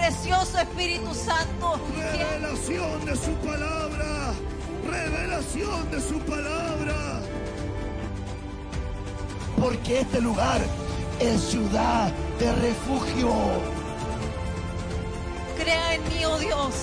[0.00, 1.78] Precioso Espíritu Santo.
[1.94, 4.32] Revelación de su palabra.
[4.88, 7.20] Revelación de su palabra.
[9.60, 10.60] Porque este lugar
[11.20, 13.30] es ciudad de refugio.
[15.58, 16.74] Crea en mí, oh Dios,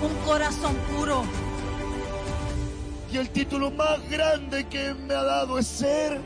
[0.00, 1.24] un corazón puro.
[3.12, 6.20] Y el título más grande que me ha dado es ser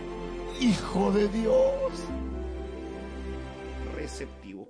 [0.60, 2.17] hijo de Dios.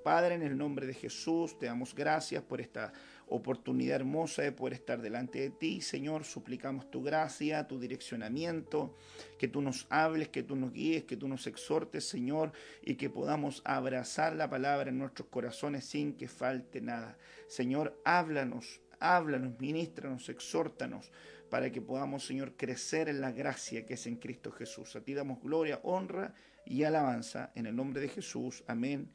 [0.09, 2.95] Padre, en el nombre de Jesús, te damos gracias por esta
[3.27, 5.83] oportunidad hermosa de poder estar delante de ti.
[5.83, 8.97] Señor, suplicamos tu gracia, tu direccionamiento,
[9.39, 13.11] que tú nos hables, que tú nos guíes, que tú nos exhortes, Señor, y que
[13.11, 17.19] podamos abrazar la palabra en nuestros corazones sin que falte nada.
[17.47, 21.13] Señor, háblanos, háblanos, ministranos, exhórtanos
[21.51, 24.97] para que podamos, Señor, crecer en la gracia que es en Cristo Jesús.
[24.97, 26.33] A ti damos gloria, honra
[26.65, 28.65] y alabanza en el nombre de Jesús.
[28.67, 29.11] Amén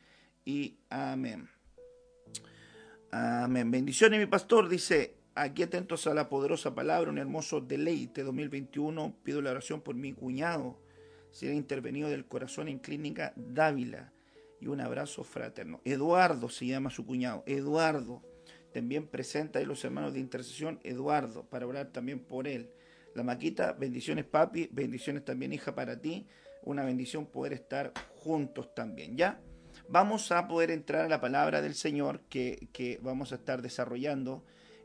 [0.45, 1.49] y amén.
[3.11, 3.69] Amén.
[3.69, 4.67] Bendiciones, mi pastor.
[4.67, 9.17] Dice, aquí atentos a la poderosa palabra, un hermoso deleite 2021.
[9.23, 10.79] Pido la oración por mi cuñado.
[11.31, 14.11] Será intervenido del corazón en Clínica Dávila.
[14.59, 15.81] Y un abrazo fraterno.
[15.83, 17.43] Eduardo se llama su cuñado.
[17.45, 18.21] Eduardo.
[18.73, 20.79] También presenta ahí los hermanos de intercesión.
[20.83, 22.71] Eduardo, para orar también por él.
[23.13, 26.25] La maquita, bendiciones papi, bendiciones también hija para ti.
[26.63, 29.39] Una bendición poder estar juntos también, ¿ya?
[29.89, 34.43] Vamos a poder entrar a la palabra del Señor que, que vamos a estar desarrollando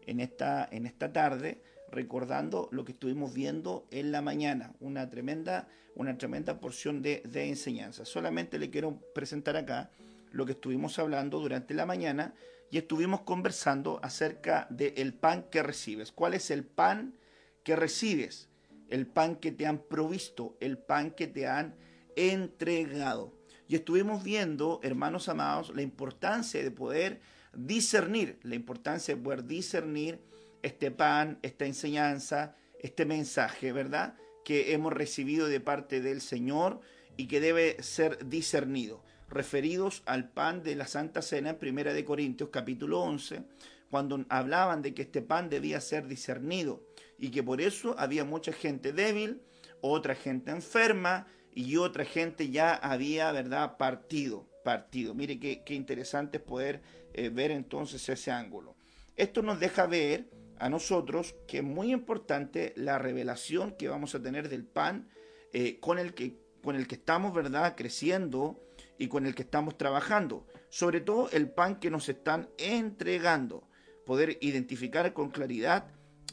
[0.09, 5.69] en esta, en esta tarde, recordando lo que estuvimos viendo en la mañana, una tremenda,
[5.95, 8.05] una tremenda porción de, enseñanza.
[8.05, 9.91] Solamente le quiero presentar acá
[10.33, 12.35] lo que estuvimos hablando durante la mañana
[12.71, 16.13] y estuvimos conversando acerca del pan que recibes.
[16.13, 17.15] ¿Cuál es el pan
[17.63, 18.49] que recibes?
[18.89, 21.75] El pan que te han provisto, el pan que te han
[22.17, 23.38] entregado.
[23.69, 27.21] Y estuvimos viendo, hermanos amados, la importancia de poder
[27.53, 30.21] discernir, la importancia de poder discernir
[30.63, 34.17] este pan, esta enseñanza, este mensaje, ¿verdad?
[34.43, 36.81] Que hemos recibido de parte del Señor
[37.19, 39.05] y que debe ser discernido.
[39.29, 43.43] Referidos al pan de la Santa Cena en Primera de Corintios capítulo 11,
[43.91, 46.83] cuando hablaban de que este pan debía ser discernido
[47.19, 49.43] y que por eso había mucha gente débil,
[49.83, 55.15] otra gente enferma, y otra gente ya había, ¿verdad?, partido, partido.
[55.15, 56.83] Mire qué, qué interesante es poder
[57.15, 58.77] eh, ver entonces ese ángulo.
[59.17, 60.29] Esto nos deja ver
[60.59, 65.09] a nosotros que es muy importante la revelación que vamos a tener del pan
[65.53, 68.61] eh, con, el que, con el que estamos, ¿verdad?, creciendo
[68.99, 70.47] y con el que estamos trabajando.
[70.69, 73.69] Sobre todo el pan que nos están entregando.
[74.05, 75.89] Poder identificar con claridad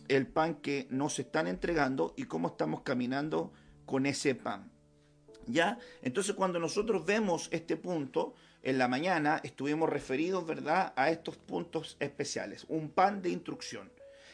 [0.07, 3.53] el pan que nos están entregando y cómo estamos caminando
[3.85, 4.74] con ese pan.
[5.47, 5.79] ¿Ya?
[6.01, 8.33] Entonces cuando nosotros vemos este punto,
[8.63, 12.65] en la mañana estuvimos referidos, ¿verdad?, a estos puntos especiales.
[12.67, 13.91] Un pan de instrucción.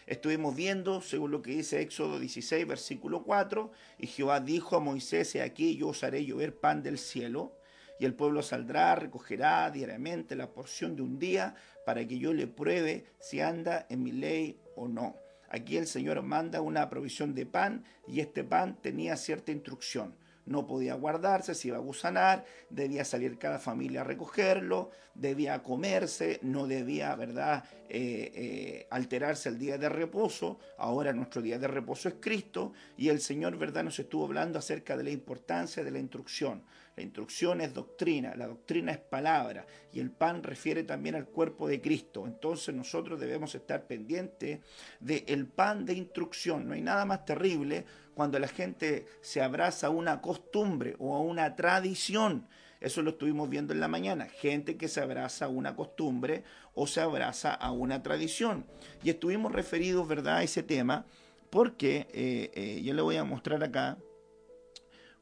[0.07, 5.35] Estuvimos viendo, según lo que dice Éxodo 16, versículo 4, y Jehová dijo a Moisés,
[5.35, 7.57] aquí yo os haré llover pan del cielo,
[7.99, 11.55] y el pueblo saldrá, recogerá diariamente la porción de un día,
[11.85, 15.17] para que yo le pruebe si anda en mi ley o no.
[15.49, 20.15] Aquí el Señor manda una provisión de pan, y este pan tenía cierta instrucción
[20.51, 26.39] no podía guardarse, se iba a gusanar, debía salir cada familia a recogerlo, debía comerse,
[26.43, 27.63] no debía, ¿verdad?,
[27.93, 30.59] eh, eh, alterarse el día de reposo.
[30.77, 34.95] Ahora nuestro día de reposo es Cristo y el Señor, ¿verdad?, nos estuvo hablando acerca
[34.95, 36.63] de la importancia de la instrucción.
[36.95, 41.67] La instrucción es doctrina, la doctrina es palabra y el pan refiere también al cuerpo
[41.67, 42.25] de Cristo.
[42.25, 44.61] Entonces nosotros debemos estar pendientes
[45.01, 46.69] del pan de instrucción.
[46.69, 47.83] No hay nada más terrible
[48.13, 52.47] cuando la gente se abraza a una costumbre o a una tradición
[52.81, 54.27] Eso lo estuvimos viendo en la mañana.
[54.27, 56.43] Gente que se abraza a una costumbre
[56.73, 58.65] o se abraza a una tradición.
[59.03, 61.05] Y estuvimos referidos, ¿verdad?, a ese tema
[61.51, 63.97] porque, eh, eh, yo le voy a mostrar acá,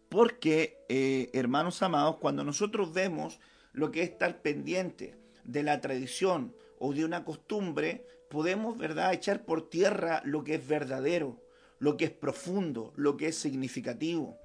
[0.09, 3.39] porque, eh, hermanos amados, cuando nosotros vemos
[3.73, 9.44] lo que es estar pendiente de la tradición o de una costumbre, podemos, ¿verdad?, echar
[9.44, 11.41] por tierra lo que es verdadero,
[11.79, 14.38] lo que es profundo, lo que es significativo.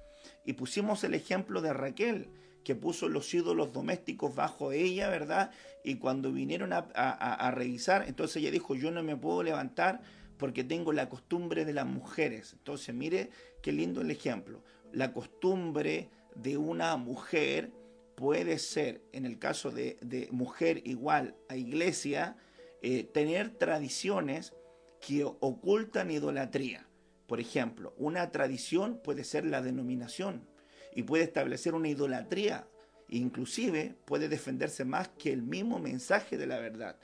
[0.43, 2.29] Y pusimos el ejemplo de Raquel,
[2.65, 5.51] que puso los ídolos domésticos bajo ella, ¿verdad?
[5.83, 10.01] Y cuando vinieron a, revisar, entonces ella dijo, yo no me puedo levantar
[10.37, 12.53] porque tengo la costumbre de las mujeres.
[12.53, 13.29] Entonces, mire
[13.61, 14.63] qué lindo el ejemplo.
[14.91, 17.71] La costumbre de una mujer
[18.15, 22.35] puede ser, en el caso de, mujer igual a iglesia,
[22.81, 24.53] eh, tener tradiciones
[24.99, 26.87] que ocultan idolatría.
[27.27, 30.47] Por ejemplo, una tradición puede ser la denominación
[30.95, 32.67] y puede establecer una idolatría.
[33.09, 36.97] Inclusive puede defenderse más que el mismo mensaje de la verdad.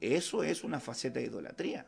[0.00, 1.86] Eso es una faceta de idolatría.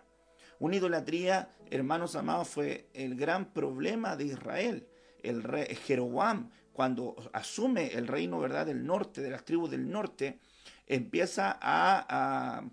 [0.60, 4.86] Una idolatría, hermanos amados, fue el gran problema de Israel.
[5.22, 5.42] El
[5.76, 8.66] Jeroboam, cuando asume el reino ¿verdad?
[8.66, 10.38] del norte, de las tribus del norte,
[10.86, 12.64] empieza a,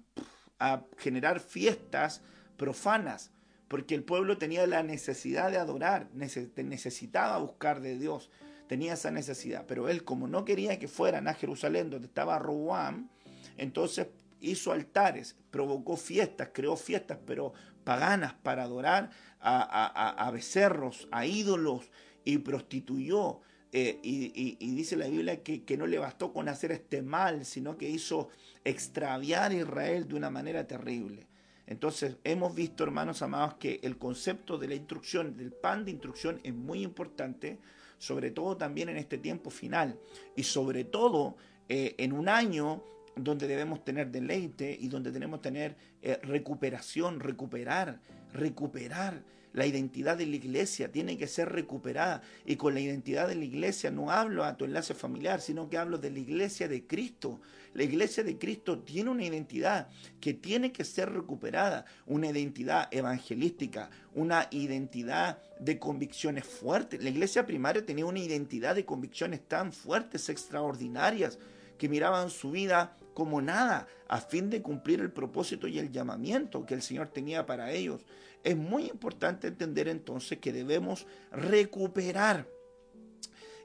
[0.60, 2.22] a generar fiestas
[2.56, 3.32] profanas
[3.68, 8.30] porque el pueblo tenía la necesidad de adorar, necesitaba buscar de Dios,
[8.68, 9.66] tenía esa necesidad.
[9.68, 13.10] Pero él, como no quería que fueran a Jerusalén, donde estaba Roboam,
[13.58, 14.08] entonces
[14.42, 17.54] hizo altares, provocó fiestas, creó fiestas, pero
[17.84, 21.92] paganas para adorar a, becerros, a ídolos,
[22.24, 23.42] y prostituyó.
[23.72, 27.78] Eh, y, dice la Biblia que, que, no le bastó con hacer este mal, sino
[27.78, 28.30] que hizo
[28.64, 31.28] extraviar a Israel de una manera terrible.
[31.68, 36.40] Entonces, hemos visto, hermanos amados, que el concepto de la instrucción, del pan de instrucción,
[36.44, 37.60] es muy importante,
[37.98, 40.00] sobre todo también en este tiempo final,
[40.36, 41.36] y sobre todo
[41.70, 42.84] eh, en un año
[43.16, 48.00] donde debemos tener deleite y donde tenemos tener eh, recuperación, recuperar,
[48.34, 49.24] recuperar
[49.56, 52.22] la identidad de la iglesia tiene que ser recuperada.
[52.46, 55.78] Y con la identidad de la iglesia no hablo a tu enlace familiar, sino que
[55.78, 57.40] hablo de la iglesia de Cristo.
[57.74, 59.88] La iglesia de Cristo tiene una identidad
[60.19, 67.01] que tiene que ser recuperada, una identidad evangelística, una identidad de convicciones fuertes.
[67.01, 71.40] La iglesia primaria tenía una identidad de convicciones tan fuertes, extraordinarias,
[71.78, 76.66] que miraban su vida como nada a fin de cumplir el propósito y el llamamiento
[76.66, 78.06] que el Señor tenía para ellos.
[78.46, 82.48] Es muy importante entender entonces que debemos recuperar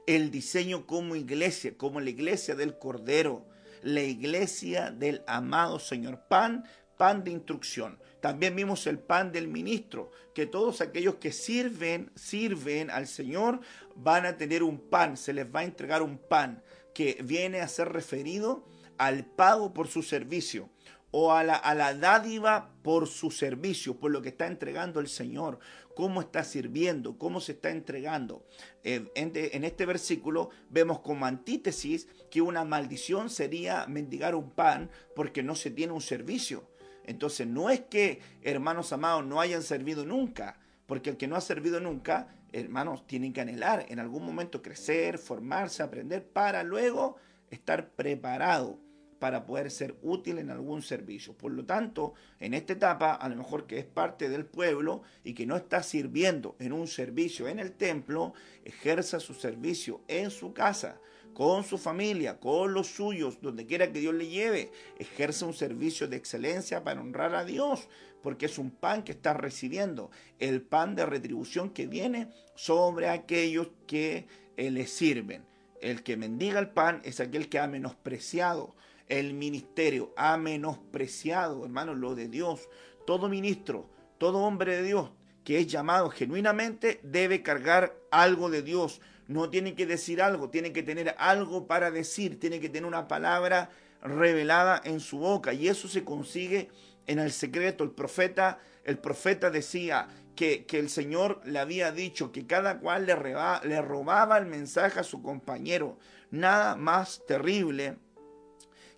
[0.07, 3.45] el diseño como iglesia, como la iglesia del Cordero,
[3.83, 6.23] la iglesia del amado Señor.
[6.27, 6.65] Pan,
[6.97, 7.99] pan de instrucción.
[8.21, 13.59] También vimos el pan del ministro, que todos aquellos que sirven, sirven al Señor,
[13.95, 16.63] van a tener un pan, se les va a entregar un pan
[16.95, 18.65] que viene a ser referido
[18.97, 20.71] al pago por su servicio
[21.11, 25.07] o a la, a la, dádiva por su servicio, por lo que está entregando el
[25.07, 25.59] Señor,
[25.93, 28.45] cómo está sirviendo, cómo se está entregando.
[28.83, 34.89] Eh, en, en, este versículo vemos como antítesis que una maldición sería mendigar un pan
[35.15, 36.63] porque no se tiene un servicio.
[37.05, 41.41] Entonces no es que, hermanos amados, no hayan servido nunca, porque el que no ha
[41.41, 47.17] servido nunca, hermanos, tienen que anhelar en algún momento crecer, formarse, aprender, para luego
[47.49, 48.79] estar preparado
[49.21, 51.37] para poder ser útil en algún servicio.
[51.37, 55.35] Por lo tanto, en esta etapa, a lo mejor que es parte del pueblo y
[55.35, 58.33] que no está sirviendo en un servicio en el templo,
[58.65, 60.99] ejerza su servicio en su casa,
[61.35, 64.71] con su familia, con los suyos, donde quiera que Dios le lleve.
[64.97, 67.89] Ejerza un servicio de excelencia para honrar a Dios,
[68.23, 70.09] porque es un pan que está recibiendo,
[70.39, 74.25] el pan de retribución que viene sobre aquellos que
[74.57, 75.43] eh, le sirven.
[75.79, 78.73] El que mendiga el pan es aquel que ha menospreciado
[79.11, 82.67] el ministerio ha menospreciado, hermanos, lo de Dios.
[83.05, 85.11] Todo ministro, todo hombre de Dios
[85.43, 89.01] que es llamado genuinamente debe cargar algo de Dios.
[89.27, 93.07] No tiene que decir algo, tiene que tener algo para decir, tiene que tener una
[93.07, 93.69] palabra
[94.01, 96.69] revelada en su boca y eso se consigue
[97.07, 97.83] en el secreto.
[97.83, 103.05] El profeta, el profeta decía que, que el Señor le había dicho que cada cual
[103.05, 105.97] le, le robaba el mensaje a su compañero.
[106.29, 107.97] Nada más terrible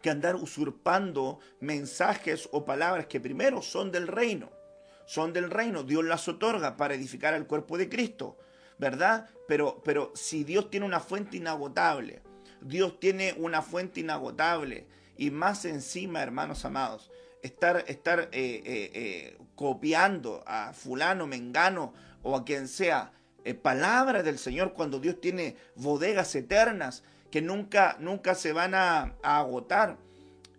[0.03, 4.51] que andar usurpando mensajes o palabras que primero son del reino.
[5.05, 8.37] Son del reino, Dios las otorga para edificar al cuerpo de Cristo,
[8.77, 9.29] ¿verdad?
[9.47, 12.21] Pero, pero si Dios tiene una fuente inagotable,
[12.61, 17.09] Dios tiene una fuente inagotable y más encima, hermanos amados,
[17.41, 21.93] estar, estar eh, eh, eh, copiando a fulano, mengano
[22.23, 23.13] o a quien sea
[23.61, 27.03] palabras del Señor cuando Dios tiene bodegas eternas
[27.33, 29.97] que nunca, nunca se van a, agotar.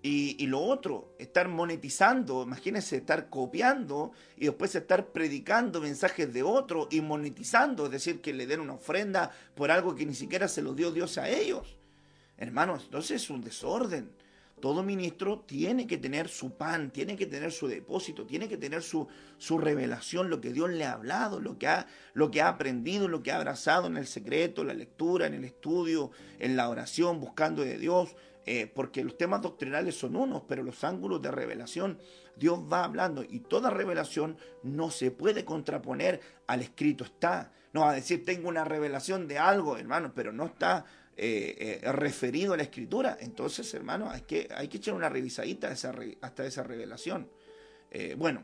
[0.03, 6.43] Y, y, lo otro, estar monetizando, imagínense estar copiando y después estar predicando mensajes de
[6.43, 10.49] otro y monetizando, es decir, que le den una ofrenda por algo que ni siquiera
[10.49, 11.77] se lo dio Dios a ellos.
[12.39, 14.11] Hermanos, entonces es un desorden.
[14.61, 18.83] Todo ministro tiene que tener su pan, tiene que tener su depósito, tiene que tener
[18.83, 19.07] su,
[19.37, 23.09] su revelación, lo que Dios le ha hablado, lo que ha, lo que ha aprendido,
[23.09, 27.21] lo que ha abrazado en el secreto, la lectura, en el estudio, en la oración,
[27.21, 28.17] buscando de Dios.
[28.47, 31.99] Eh, porque los temas doctrinales son unos, pero los ángulos de revelación,
[32.37, 37.53] Dios va hablando y toda revelación no se puede contraponer al escrito está.
[37.73, 40.85] No va a decir, tengo una revelación de algo, hermano, pero no está
[41.17, 43.17] eh, eh, referido a la escritura.
[43.21, 47.31] Entonces, hermano, hay que, hay que echar una revisadita hasta esa revelación.
[47.93, 48.43] Eh, bueno,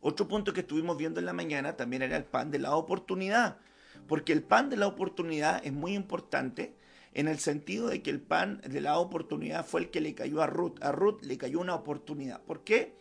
[0.00, 3.58] otro punto que estuvimos viendo en la mañana también era el pan de la oportunidad.
[4.06, 6.76] Porque el pan de la oportunidad es muy importante
[7.14, 10.42] en el sentido de que el pan de la oportunidad fue el que le cayó
[10.42, 10.82] a Ruth.
[10.82, 12.42] A Ruth le cayó una oportunidad.
[12.42, 12.94] ¿Por qué?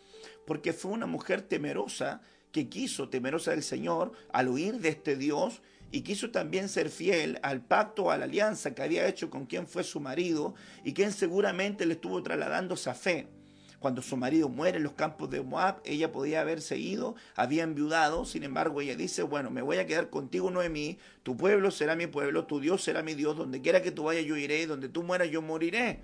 [0.45, 2.21] Porque fue una mujer temerosa
[2.53, 7.39] que quiso, temerosa del Señor, al huir de este Dios, y quiso también ser fiel
[7.41, 10.53] al pacto, a la alianza que había hecho con quien fue su marido
[10.83, 13.27] y quien seguramente le estuvo trasladando esa fe.
[13.79, 18.25] Cuando su marido muere en los campos de Moab, ella podía haberse ido, había enviudado,
[18.25, 22.05] sin embargo ella dice, bueno, me voy a quedar contigo, Noemí, tu pueblo será mi
[22.05, 25.03] pueblo, tu Dios será mi Dios, donde quiera que tú vayas yo iré, donde tú
[25.03, 26.01] mueras yo moriré.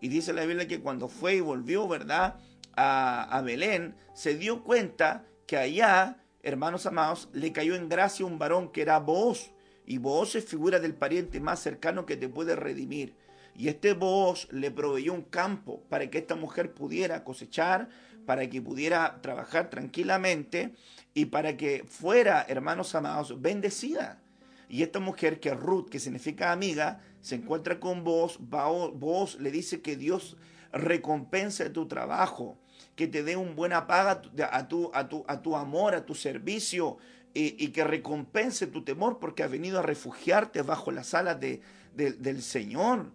[0.00, 2.36] Y dice la Biblia que cuando fue y volvió, ¿verdad?
[2.76, 8.38] A, a Belén, se dio cuenta que allá hermanos amados, le cayó en gracia un
[8.38, 9.50] varón que era vos,
[9.84, 13.16] y vos es figura del pariente más cercano que te puede redimir.
[13.56, 17.88] Y este vos le proveyó un campo para que esta mujer pudiera cosechar,
[18.26, 20.74] para que pudiera trabajar tranquilamente
[21.14, 24.22] y para que fuera, hermanos amados, bendecida.
[24.68, 29.50] Y esta mujer, que es Ruth, que significa amiga, se encuentra con vos, vos le
[29.50, 30.36] dice que Dios
[30.72, 32.56] recompensa tu trabajo,
[32.96, 34.22] que te dé un buena paga a
[34.68, 36.98] tu, a tu, a tu amor, a tu servicio,
[37.38, 41.60] y, que recompense tu temor porque has venido a refugiarte bajo las alas de,
[41.92, 43.12] del Señor.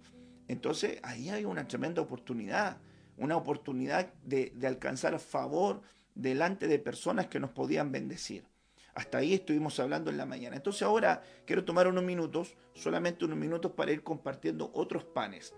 [0.48, 2.78] Entonces ahí hay una tremenda oportunidad,
[3.18, 5.82] una oportunidad de, de alcanzar favor
[6.14, 8.46] delante de personas que nos podían bendecir.
[8.94, 10.56] Hasta ahí estuvimos hablando en la mañana.
[10.56, 15.56] Entonces ahora quiero tomar unos minutos, solamente unos minutos para ir compartiendo otros panes.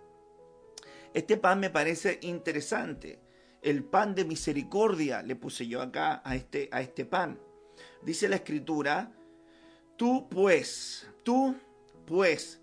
[1.14, 3.20] Este pan me parece interesante
[3.64, 7.40] el pan de misericordia, le puse yo acá a este, a este pan.
[8.02, 9.12] Dice la escritura,
[9.96, 11.56] tú pues, tú
[12.06, 12.62] pues,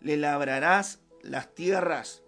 [0.00, 2.24] le labrarás las tierras,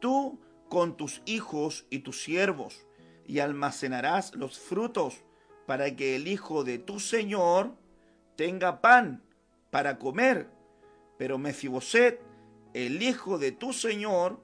[0.00, 2.86] tú con tus hijos y tus siervos,
[3.26, 5.22] y almacenarás los frutos,
[5.66, 7.76] para que el hijo de tu Señor
[8.36, 9.22] tenga pan
[9.70, 10.48] para comer.
[11.18, 12.22] Pero Mefiboset,
[12.72, 14.42] el hijo de tu Señor,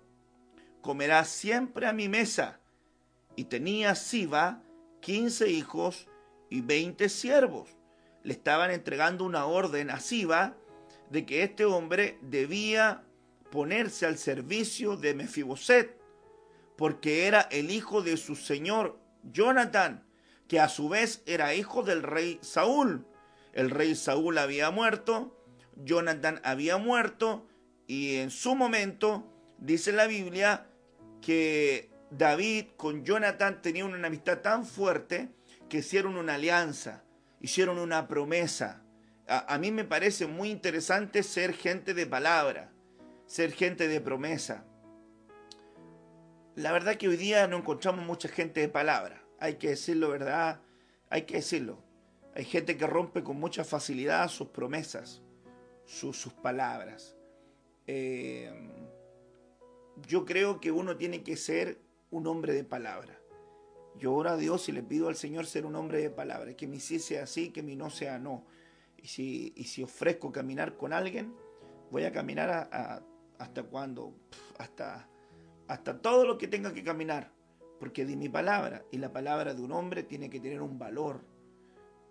[0.83, 2.61] comerá siempre a mi mesa
[3.37, 4.63] y tenía Siba
[5.01, 6.09] quince hijos
[6.51, 7.69] y veinte siervos.
[8.23, 10.57] Le estaban entregando una orden a Siba
[11.11, 13.05] de que este hombre debía
[13.51, 15.97] ponerse al servicio de Mefiboset,
[16.77, 20.05] porque era el hijo de su señor Jonathan,
[20.49, 23.07] que a su vez era hijo del rey Saúl.
[23.53, 25.39] El rey Saúl había muerto,
[25.77, 27.47] Jonathan había muerto,
[27.87, 30.67] y en su momento dice la Biblia
[31.21, 35.31] que David con Jonathan tenían una amistad tan fuerte
[35.69, 37.03] que hicieron una alianza,
[37.41, 38.85] hicieron una promesa.
[39.27, 42.71] A, mí me parece muy interesante ser gente de palabra,
[43.27, 44.65] ser gente de promesa.
[46.55, 50.61] La verdad que hoy día no encontramos mucha gente de palabra, hay que decirlo, ¿verdad?
[51.11, 51.83] Hay que decirlo.
[52.37, 55.23] Hay gente que rompe con mucha facilidad sus promesas,
[55.85, 57.17] sus palabras.
[57.87, 58.53] Eh,
[60.07, 61.84] yo creo que uno tiene que ser
[62.15, 63.19] un hombre de palabra.
[63.99, 66.67] Yo oro a Dios y le pido al Señor ser un hombre de palabra, que
[66.67, 68.45] mi sí sea sí, que mi no sea no.
[68.97, 71.35] Y si, y si ofrezco caminar con alguien,
[71.91, 72.69] voy a caminar
[73.39, 74.15] hasta cuando,
[74.59, 75.09] hasta,
[75.67, 77.33] hasta todo lo que tenga que caminar,
[77.81, 81.21] porque di mi palabra y la palabra de un hombre tiene que tener un valor.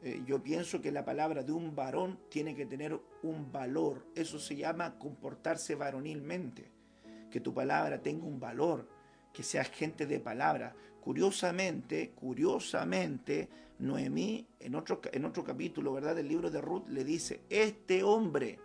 [0.01, 4.05] Eh, yo pienso que la palabra de un varón tiene que tener un valor.
[4.15, 6.71] Eso se llama comportarse varonilmente.
[7.31, 8.87] Que tu palabra tenga un valor
[9.33, 10.75] que seas gente de palabra.
[11.01, 13.49] Curiosamente, curiosamente,
[13.79, 16.15] Noemí en otro, en otro capítulo, ¿verdad?
[16.15, 18.59] Del libro de Ruth le dice, este hombre,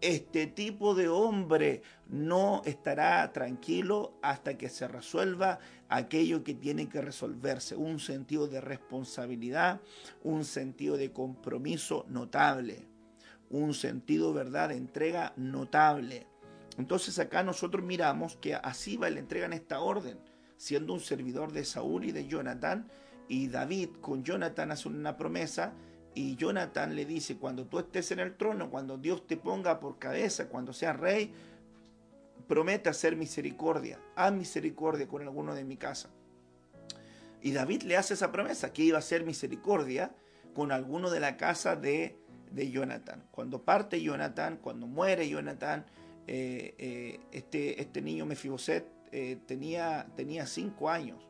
[0.00, 7.00] este tipo de hombre no estará tranquilo hasta que se resuelva aquello que tiene que
[7.00, 7.76] resolverse.
[7.76, 9.80] Un sentido de responsabilidad,
[10.22, 12.86] un sentido de compromiso notable,
[13.50, 16.26] un sentido, ¿verdad?, de entrega notable
[16.78, 20.18] Entonces acá nosotros miramos que a Siba le entregan esta orden,
[20.56, 22.88] siendo un servidor de Saúl y de Jonathan,
[23.28, 25.72] y David con Jonathan hace una promesa,
[26.14, 29.98] y Jonathan le dice, cuando tú estés en el trono, cuando Dios te ponga por
[29.98, 31.32] cabeza, cuando seas rey,
[32.48, 36.10] promete hacer misericordia, haz misericordia con alguno de mi casa.
[37.42, 40.12] Y David le hace esa promesa, que iba a hacer misericordia
[40.54, 42.18] con alguno de la casa de,
[42.50, 43.24] de Jonathan.
[43.30, 45.86] Cuando parte Jonathan, cuando muere Jonathan,
[46.26, 51.26] eh, eh, este, este niño Mefiboset eh, tenía, tenía cinco años.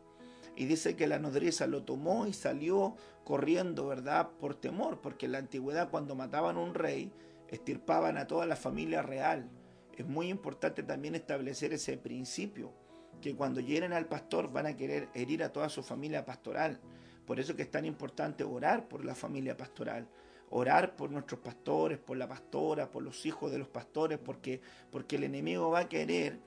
[0.57, 4.31] Y dice que la nodriza lo tomó y salió corriendo, ¿verdad?
[4.39, 7.13] Por temor, porque en la antigüedad cuando mataban a un rey,
[7.49, 9.49] estirpaban a toda la familia real.
[9.97, 12.73] Es muy importante también establecer ese principio,
[13.21, 16.81] que cuando lleguen al pastor van a querer herir a toda su familia pastoral.
[17.27, 20.09] Por eso que es tan importante orar por la familia pastoral,
[20.51, 25.17] orar por nuestros pastores, por la pastora, por los hijos de los pastores, porque, porque
[25.17, 26.39] el enemigo va a querer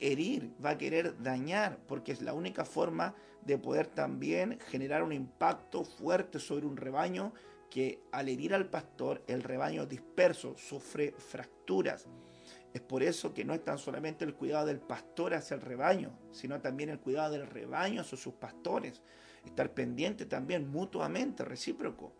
[0.00, 5.12] herir, va a querer dañar, porque es la única forma de poder también generar un
[5.12, 7.32] impacto fuerte sobre un rebaño
[7.70, 12.06] que al herir al pastor, el rebaño disperso sufre fracturas.
[12.72, 16.18] Es por eso que no es tan solamente el cuidado del pastor hacia el rebaño,
[16.32, 19.02] sino también el cuidado del rebaño hacia sus pastores.
[19.44, 22.12] Estar pendiente también mutuamente, recíproco.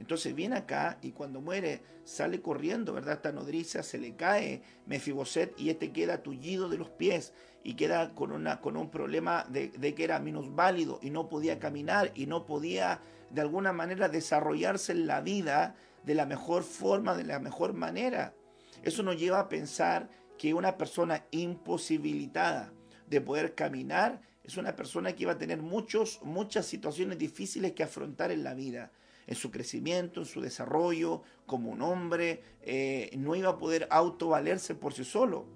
[0.00, 3.14] Entonces viene acá y cuando muere sale corriendo, ¿verdad?
[3.14, 7.32] Esta nodriza se le cae Mefiboset y este queda tullido de los pies
[7.62, 12.10] y queda con, una, con un problema de, que era minusválido y no podía caminar
[12.14, 17.24] y no podía de alguna manera desarrollarse en la vida de la mejor forma, de
[17.24, 18.34] la mejor manera.
[18.82, 22.72] Eso nos lleva a pensar que una persona imposibilitada
[23.06, 27.82] de poder caminar es una persona que va a tener muchos, muchas situaciones difíciles que
[27.82, 28.92] afrontar en la vida
[29.26, 34.74] en su crecimiento, en su desarrollo como un hombre, eh, no iba a poder autovalerse
[34.74, 35.46] por sí solo,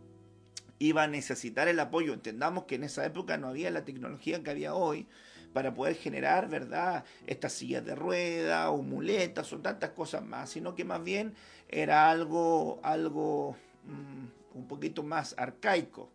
[0.78, 2.12] iba a necesitar el apoyo.
[2.12, 5.06] Entendamos que en esa época no había la tecnología que había hoy
[5.52, 10.74] para poder generar, ¿verdad?, estas sillas de rueda o muletas o tantas cosas más, sino
[10.74, 11.34] que más bien
[11.68, 16.10] era algo, algo mm, un poquito más arcaico,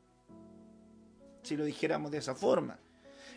[1.41, 2.80] si lo dijéramos de esa forma.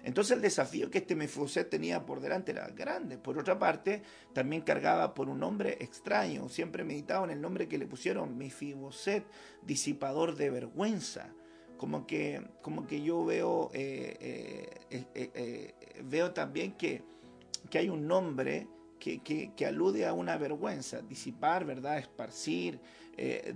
[0.06, 3.18] Entonces el desafío que este Mefiboset tenía por delante era grande.
[3.18, 6.48] Por otra parte, también cargaba por un nombre extraño.
[6.48, 9.26] Siempre meditaba en el nombre que le pusieron Mefiboset,
[9.62, 11.34] disipador de vergüenza.
[11.76, 17.02] Como que, como que yo veo, eh, eh, eh, veo también que,
[17.68, 18.68] que, hay un nombre
[19.00, 21.02] que, que, alude a una vergüenza.
[21.02, 21.98] Disipar, ¿verdad?
[21.98, 22.78] Esparcir.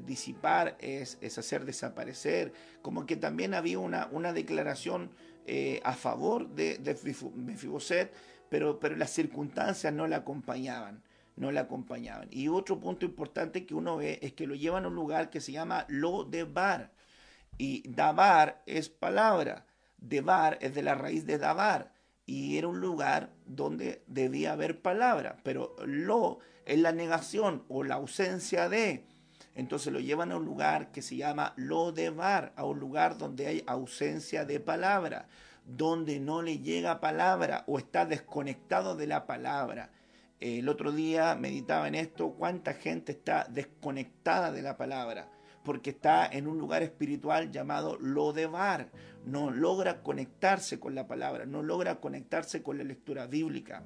[0.04, 2.52] disipar es, es, hacer desaparecer.
[2.82, 5.12] Como que también había una, una declaración
[5.46, 6.96] eh, a favor de, de
[8.48, 11.03] pero, pero las circunstancias no la acompañaban
[11.40, 12.29] no la acompañaban.
[12.31, 15.40] Y otro punto importante que uno ve es que lo llevan a un lugar que
[15.40, 16.92] se llama Lo de Bar.
[17.57, 19.66] Y Dabar es palabra.
[19.96, 21.92] Debar es de la raíz de Dabar.
[22.26, 25.38] Y era un lugar donde debía haber palabra.
[25.42, 29.07] Pero Lo es la negación o la ausencia de.
[29.54, 33.64] Entonces lo llevan a un lugar que se llama Lodebar, a un lugar donde hay
[33.66, 35.26] ausencia de palabra,
[35.66, 39.90] donde no le llega palabra o está desconectado de la palabra.
[40.38, 45.28] El otro día meditaba en esto, cuánta gente está desconectada de la palabra,
[45.64, 48.88] porque está en un lugar espiritual llamado Lodebar,
[49.26, 53.82] no logra conectarse con la palabra, no logra conectarse con la lectura bíblica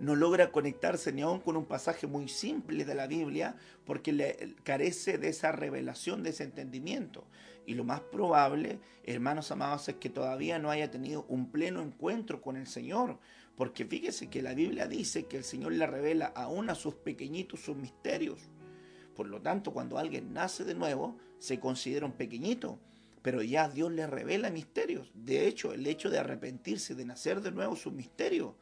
[0.00, 4.54] no logra conectarse ni aún con un pasaje muy simple de la Biblia porque le
[4.64, 7.26] carece de esa revelación, de ese entendimiento.
[7.66, 12.40] Y lo más probable, hermanos amados, es que todavía no haya tenido un pleno encuentro
[12.40, 13.18] con el Señor.
[13.56, 17.60] Porque fíjese que la Biblia dice que el Señor le revela aún a sus pequeñitos
[17.60, 18.40] sus misterios.
[19.14, 22.78] Por lo tanto, cuando alguien nace de nuevo, se considera un pequeñito
[23.22, 25.10] pero ya Dios le revela misterios.
[25.14, 28.56] De hecho, el hecho de arrepentirse, de nacer de nuevo, es un misterio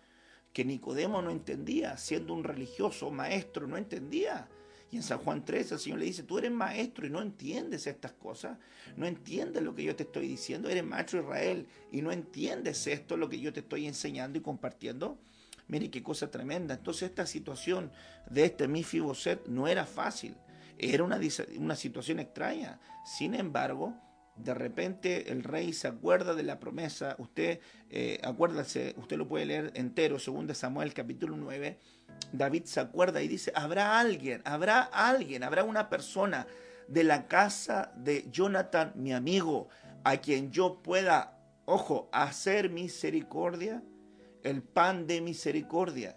[0.53, 4.49] que Nicodemo no entendía, siendo un religioso maestro, no entendía.
[4.91, 7.87] Y en San Juan 13 el Señor le dice, tú eres maestro y no entiendes
[7.87, 8.59] estas cosas,
[8.97, 13.17] no entiendes lo que yo te estoy diciendo, eres maestro Israel y no entiendes esto,
[13.17, 15.19] lo que yo te estoy enseñando y compartiendo.
[15.67, 16.75] Mire qué cosa tremenda.
[16.75, 17.93] Entonces esta situación
[18.31, 20.35] de este Mifiboset no era fácil,
[20.79, 21.21] era una,
[21.59, 22.81] una situación extraña.
[23.05, 23.95] Sin embargo,
[24.44, 29.46] de repente el rey se acuerda de la promesa, usted eh, acuérdase, usted lo puede
[29.46, 31.79] leer entero, según de Samuel capítulo 9,
[32.33, 36.46] David se acuerda y dice, habrá alguien, habrá alguien, habrá una persona
[36.87, 39.68] de la casa de Jonathan, mi amigo,
[40.05, 43.83] a quien yo pueda, ojo, hacer misericordia,
[44.42, 46.16] el pan de misericordia,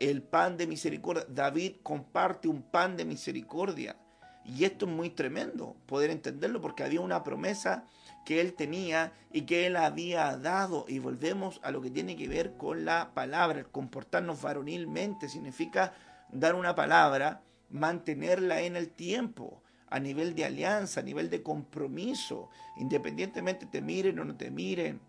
[0.00, 1.24] el pan de misericordia.
[1.28, 3.96] David comparte un pan de misericordia
[4.44, 7.84] Y esto es muy tremendo, poder entenderlo, porque había una promesa
[8.24, 10.84] que él tenía y que él había dado.
[10.88, 15.94] Y volvemos a lo que tiene que ver con la palabra, el comportarnos varonilmente, significa
[16.30, 22.50] dar una palabra, mantenerla en el tiempo, a nivel de alianza, a nivel de compromiso,
[22.76, 25.00] independientemente te miren o no te miren.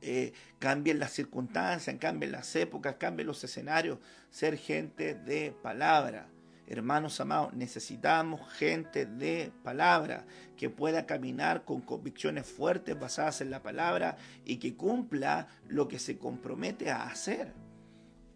[0.00, 3.98] Eh, cambien las circunstancias, cambien las épocas, cambien los escenarios,
[4.30, 6.28] ser gente de palabra.
[6.70, 13.62] Hermanos amados, necesitamos gente de palabra que pueda caminar con convicciones fuertes basadas en la
[13.62, 17.54] palabra y que cumpla lo que se compromete a hacer.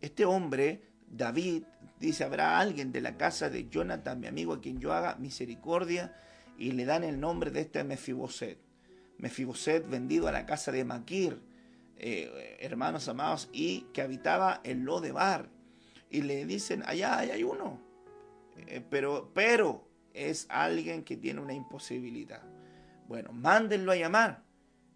[0.00, 1.64] Este hombre, David,
[2.00, 6.16] dice, habrá alguien de la casa de Jonathan, mi amigo, a quien yo haga misericordia,
[6.56, 8.56] y le dan el nombre de este Mefiboset.
[9.18, 11.38] Mefiboset vendido a la casa de Maquir,
[11.98, 15.50] eh, hermanos amados, y que habitaba en Lodebar.
[16.08, 17.91] Y le dicen, allá hay uno,
[18.66, 22.42] eh, pero, pero es alguien que tiene una imposibilidad.
[23.08, 24.42] Bueno, mándenlo a llamar.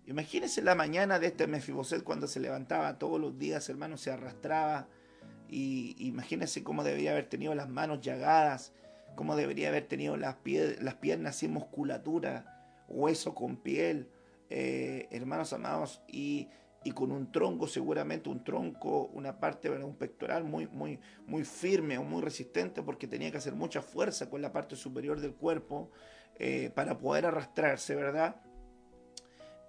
[0.07, 4.89] Imagínense la mañana de este Mefiboset cuando se levantaba todos los días, hermano, se arrastraba.
[5.49, 8.73] Y imagínense cómo debería haber tenido las manos llagadas,
[9.17, 10.37] cómo debería haber tenido las,
[10.81, 14.09] las piernas sin musculatura, hueso con piel,
[14.51, 16.03] eh, hermanos amados.
[16.09, 16.49] Y
[16.87, 21.99] y con un tronco seguramente, un tronco, una parte, un pectoral muy, muy, muy firme
[21.99, 25.91] o muy resistente porque tenía que hacer mucha fuerza con la parte superior del cuerpo
[26.39, 28.37] eh, para poder arrastrarse, ¿verdad?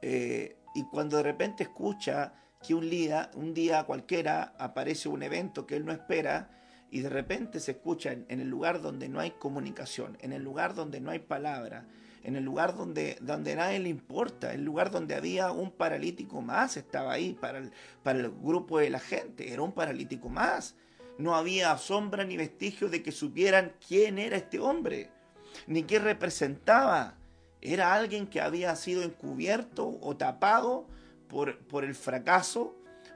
[0.04, 5.66] Eh, y cuando de repente escucha que un día, un día cualquiera aparece un evento
[5.66, 6.52] que él no espera
[6.92, 10.76] y de repente se escucha en el lugar donde no hay comunicación, en el lugar
[10.76, 11.88] donde no hay palabra,
[12.24, 16.78] en el lugar donde, donde nadie le importa, el lugar donde había un paralítico más,
[16.78, 17.72] estaba ahí para el,
[18.04, 20.76] para el grupo de la gente, era un paralítico más.
[21.18, 25.10] No había sombra ni vestigio de que supieran quién era este hombre,
[25.66, 27.16] ni qué representaba.
[27.62, 30.88] Era alguien que había sido encubierto o tapado
[31.28, 32.76] por, por el fracaso,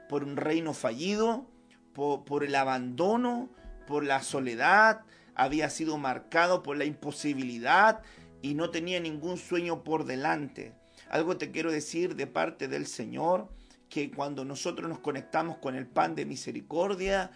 [0.09, 1.45] por un reino fallido,
[1.93, 3.49] por, por el abandono,
[3.85, 5.01] por la soledad,
[5.35, 8.01] había sido marcado por la imposibilidad
[8.41, 10.73] y no tenía ningún sueño por delante.
[11.09, 13.49] Algo te quiero decir de parte del Señor,
[13.89, 17.31] que cuando nosotros nos conectamos con el pan de misericordia,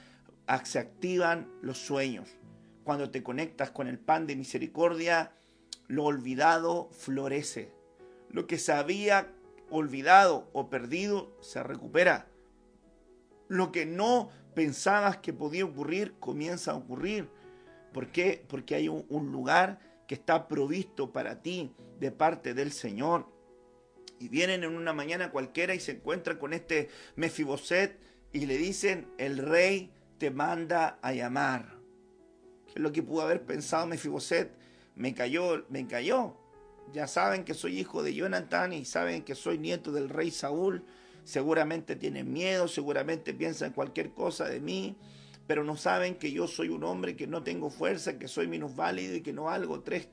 [0.63, 2.29] se activan los sueños.
[2.83, 5.33] Cuando te conectas con el pan de misericordia,
[5.87, 7.71] lo olvidado florece.
[8.29, 9.31] Lo que se había
[9.69, 12.27] olvidado o perdido se recupera.
[13.47, 17.29] Lo que no pensabas que podía ocurrir comienza a ocurrir.
[17.91, 18.45] ¿Por qué?
[18.47, 23.27] Porque hay un, un lugar que está provisto para ti de parte del Señor.
[24.19, 27.99] Y vienen en una mañana cualquiera y se encuentran con este Mefiboset
[28.31, 31.75] y le dicen, el rey te manda a llamar.
[32.67, 34.51] ¿Qué es lo que pudo haber pensado Mefiboset?
[34.95, 36.37] Me cayó, me cayó.
[36.93, 40.85] Ya saben que soy hijo de Jonathan y saben que soy nieto del rey Saúl.
[41.23, 44.95] Seguramente tienen miedo, seguramente piensan cualquier cosa de mí
[45.47, 49.15] pero no saben que yo soy un hombre que no tengo fuerza, que soy minusválido
[49.15, 50.07] y que no valgo tres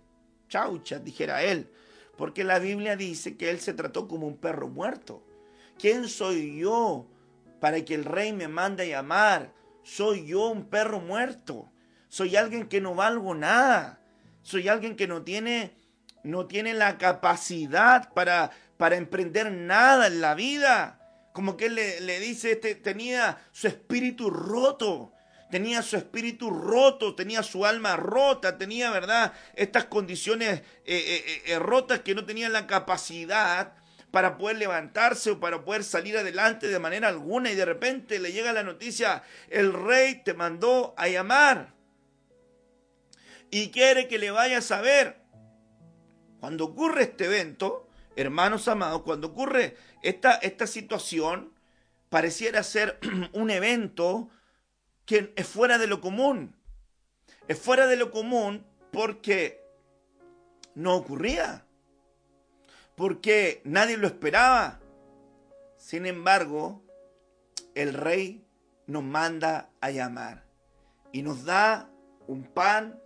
[0.49, 1.71] chauchas, dijera él.
[2.16, 5.25] Porque la Biblia dice que él se trató como un perro muerto.
[5.79, 7.09] ¿Quién soy yo
[7.61, 9.55] para que el rey me mande a llamar?
[9.83, 11.73] Soy yo un perro muerto.
[12.09, 14.01] Soy alguien que no valgo nada.
[14.42, 15.75] Soy alguien que no tiene,
[16.23, 20.99] no tiene la capacidad para, para emprender nada en la vida.
[21.33, 25.12] Como que él le, le dice, este, tenía su espíritu roto
[25.53, 31.59] tenía su espíritu roto, tenía su alma rota, tenía, ¿verdad?, estas condiciones eh, eh, eh,
[31.59, 33.75] rotas que no tenían la capacidad
[34.11, 38.33] para poder levantarse o para poder salir adelante de manera alguna y de repente le
[38.33, 41.75] llega la noticia, el rey te mandó a llamar
[43.51, 45.21] y quiere que le vayas a ver.
[46.41, 51.53] Cuando ocurre este evento, hermanos amados, cuando ocurre esta, esta situación,
[52.09, 52.99] pareciera ser
[53.35, 54.31] un evento
[55.07, 56.57] que es fuera de lo común.
[57.49, 59.62] Es fuera de lo común porque
[60.75, 61.67] no ocurría.
[62.97, 64.81] Porque nadie lo esperaba.
[65.77, 66.83] Sin embargo,
[67.75, 68.45] el rey
[68.87, 70.45] nos manda a llamar
[71.12, 71.91] y nos da
[72.27, 73.01] un pan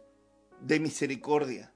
[0.60, 1.72] de misericordia.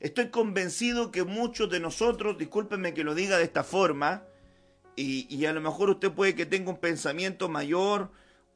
[0.00, 4.24] Estoy convencido que muchos de nosotros, discúlpenme que lo diga de esta forma,
[4.96, 8.10] y, y, a lo mejor usted puede que tenga un pensamiento mayor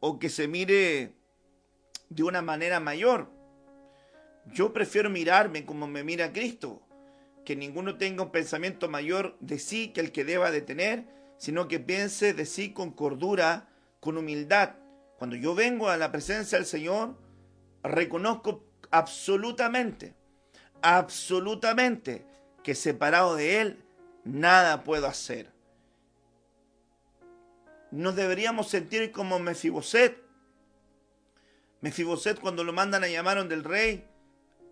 [0.07, 1.15] o que se mire
[2.11, 3.31] de una manera mayor.
[4.53, 6.83] Yo prefiero mirarme como me mira Cristo,
[7.47, 11.07] que ninguno tenga un pensamiento mayor de sí que el que deba de tener,
[11.39, 14.75] sino que piense de sí con cordura, con humildad.
[15.17, 17.17] Cuando yo vengo a la presencia del Señor,
[17.83, 20.15] reconozco absolutamente,
[20.83, 22.27] absolutamente,
[22.63, 23.85] que separado de Él,
[24.23, 25.54] nada puedo hacer.
[27.95, 30.21] Nos deberíamos sentir como Mefiboset.
[31.81, 34.05] Mefiboset cuando lo mandan a llamar del rey,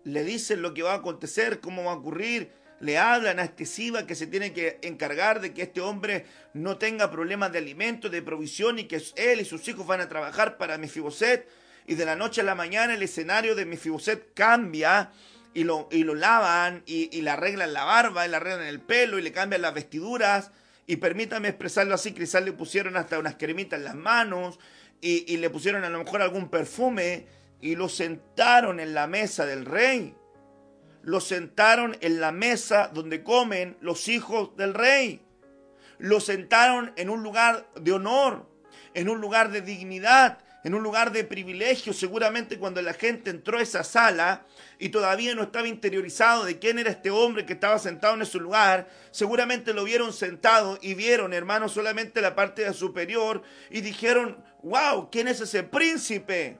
[0.03, 3.63] le dicen lo que va a acontecer, cómo va a ocurrir, le hablan a este
[4.05, 8.21] que se tiene que encargar de que este hombre no tenga problemas de alimento, de
[8.21, 11.47] provisión y que él y sus hijos van a trabajar para Mefiboset.
[11.87, 15.13] Y de la noche a la mañana el escenario de Mefiboset cambia
[15.53, 19.17] y lo, y lo lavan y, le arreglan la barba y le arreglan el pelo
[19.17, 20.51] y le cambian las vestiduras.
[20.85, 24.59] Y permítame expresarlo así, quizás le pusieron hasta unas cremitas en las manos
[25.01, 27.25] y, y le pusieron a lo mejor algún perfume
[27.61, 30.15] y lo sentaron en la mesa del rey.
[31.01, 35.21] Lo sentaron en la mesa donde comen los hijos del rey.
[35.97, 38.49] Lo sentaron en un lugar de honor,
[38.93, 41.93] en un lugar de dignidad, en un lugar de privilegio.
[41.93, 44.45] Seguramente cuando la gente entró a esa sala
[44.79, 48.39] y todavía no estaba interiorizado de quién era este hombre que estaba sentado en ese
[48.39, 55.09] lugar, seguramente lo vieron sentado y vieron, hermano, solamente la parte superior y dijeron, wow,
[55.11, 56.59] ¿quién es ese príncipe?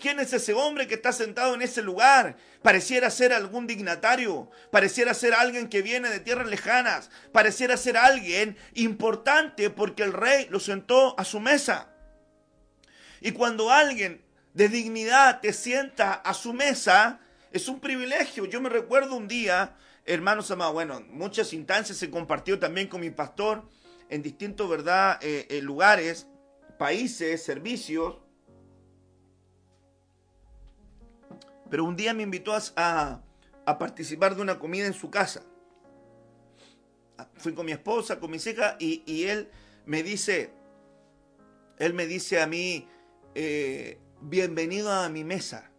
[0.00, 2.36] ¿Quién es ese hombre que está sentado en ese lugar?
[2.62, 8.58] Pareciera ser algún dignatario, pareciera ser alguien que viene de tierras lejanas, pareciera ser alguien
[8.74, 11.95] importante porque el rey lo sentó a su mesa.
[13.26, 14.22] Y cuando alguien
[14.54, 17.18] de dignidad te sienta a su mesa,
[17.50, 18.44] es un privilegio.
[18.44, 23.10] Yo me recuerdo un día, hermanos amados, bueno, muchas instancias se compartió también con mi
[23.10, 23.68] pastor
[24.10, 26.28] en distintos, ¿verdad?, eh, eh, lugares,
[26.78, 28.18] países, servicios.
[31.68, 33.22] Pero un día me invitó a,
[33.76, 35.42] participar de una comida en su casa.
[37.38, 39.50] Fui con mi esposa, con mis hijas, y, él
[39.84, 40.52] me dice,
[41.80, 42.86] él me dice a mí,
[43.38, 45.70] eh, bienvenido a mi mesa.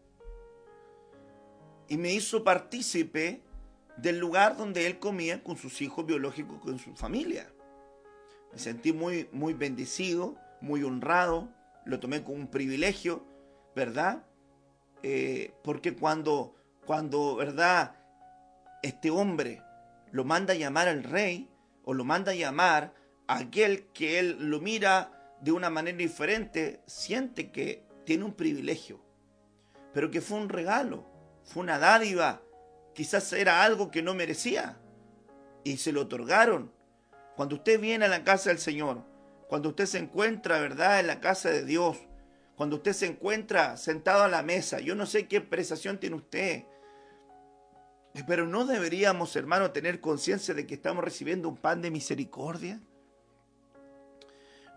[1.88, 3.42] Y me hizo partícipe
[3.98, 7.52] del lugar donde él comía con sus hijos biológicos, con su familia.
[8.54, 11.50] Me sentí muy, muy bendecido, muy honrado,
[11.84, 13.26] lo tomé como un privilegio,
[13.76, 14.24] ¿verdad?
[15.02, 16.54] Eh, porque cuando,
[16.86, 17.96] cuando, ¿verdad?
[18.84, 19.64] Este hombre
[20.12, 21.50] lo manda a llamar al rey
[21.84, 22.94] o lo manda a llamar
[23.26, 29.00] a aquel que él lo mira de una manera diferente, siente que tiene un privilegio,
[29.94, 31.06] pero que fue un regalo,
[31.44, 32.42] fue una dádiva,
[32.94, 34.78] quizás era algo que no merecía
[35.64, 36.72] y se lo otorgaron.
[37.36, 39.04] Cuando usted viene a la casa del Señor,
[39.48, 41.98] cuando usted se encuentra, ¿verdad?, en la casa de Dios,
[42.56, 46.66] cuando usted se encuentra sentado a la mesa, yo no sé qué prestación tiene usted,
[48.26, 52.82] pero no deberíamos, hermano, tener conciencia de que estamos recibiendo un pan de misericordia.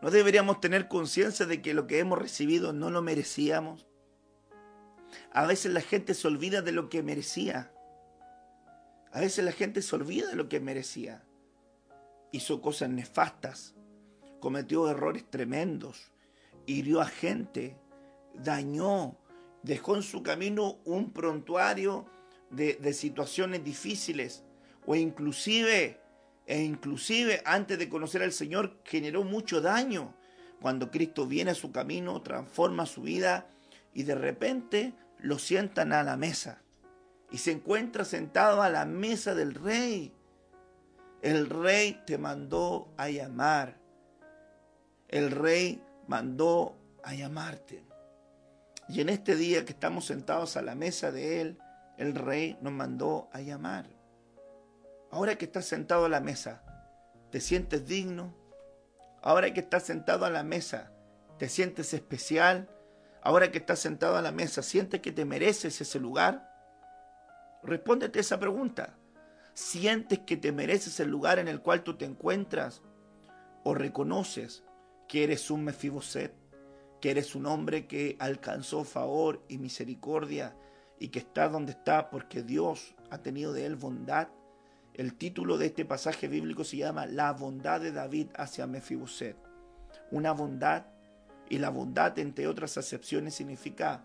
[0.02, 3.86] No deberíamos tener conciencia de que lo que hemos recibido no lo merecíamos.
[5.32, 7.72] A veces la gente se olvida de lo que merecía.
[9.12, 11.24] A veces la gente se olvida de lo que merecía.
[12.32, 13.74] Hizo cosas nefastas.
[14.40, 16.10] Cometió errores tremendos
[16.66, 17.76] hirió a gente,
[18.34, 19.16] dañó,
[19.62, 22.06] dejó en su camino un prontuario
[22.50, 24.44] de, situaciones difíciles
[24.86, 26.00] o inclusive,
[26.46, 30.14] e inclusive antes de conocer al Señor generó mucho daño.
[30.60, 33.46] Cuando Cristo viene a su camino, transforma su vida
[33.94, 36.62] y de repente lo sientan a la mesa
[37.30, 40.12] y se encuentra sentado a la mesa del rey.
[41.22, 43.78] El rey te mandó a llamar.
[45.08, 47.84] El rey mandó a llamarte.
[48.88, 51.58] Y en este día que estamos sentados a la mesa de Él,
[51.96, 53.86] el Rey nos mandó a llamar.
[55.10, 56.62] Ahora que estás sentado a la mesa,
[57.30, 58.34] ¿te sientes digno?
[59.22, 60.92] Ahora que estás sentado a la mesa,
[61.38, 62.70] ¿te sientes especial?
[63.22, 66.48] Ahora que estás sentado a la mesa, ¿sientes que te mereces ese lugar?
[67.62, 68.96] Respóndete esa pregunta.
[69.52, 72.82] ¿Sientes que te mereces el lugar en el cual tú te encuentras?
[73.64, 74.64] ¿O reconoces
[75.08, 76.32] que eres un Mefiboset,
[77.00, 80.56] que eres un hombre que alcanzó favor y misericordia
[81.00, 84.28] y que está donde está porque Dios ha tenido de él bondad.
[84.94, 89.36] El título de este pasaje bíblico se llama La bondad de David hacia Mefiboset.
[90.10, 90.86] Una bondad
[91.48, 94.04] y la bondad, entre otras acepciones, significa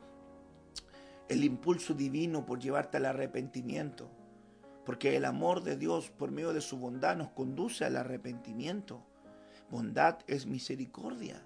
[1.28, 4.10] el impulso divino por llevarte al arrepentimiento.
[4.86, 9.04] Porque el amor de Dios por medio de su bondad nos conduce al arrepentimiento.
[9.72, 11.44] Bondad es misericordia.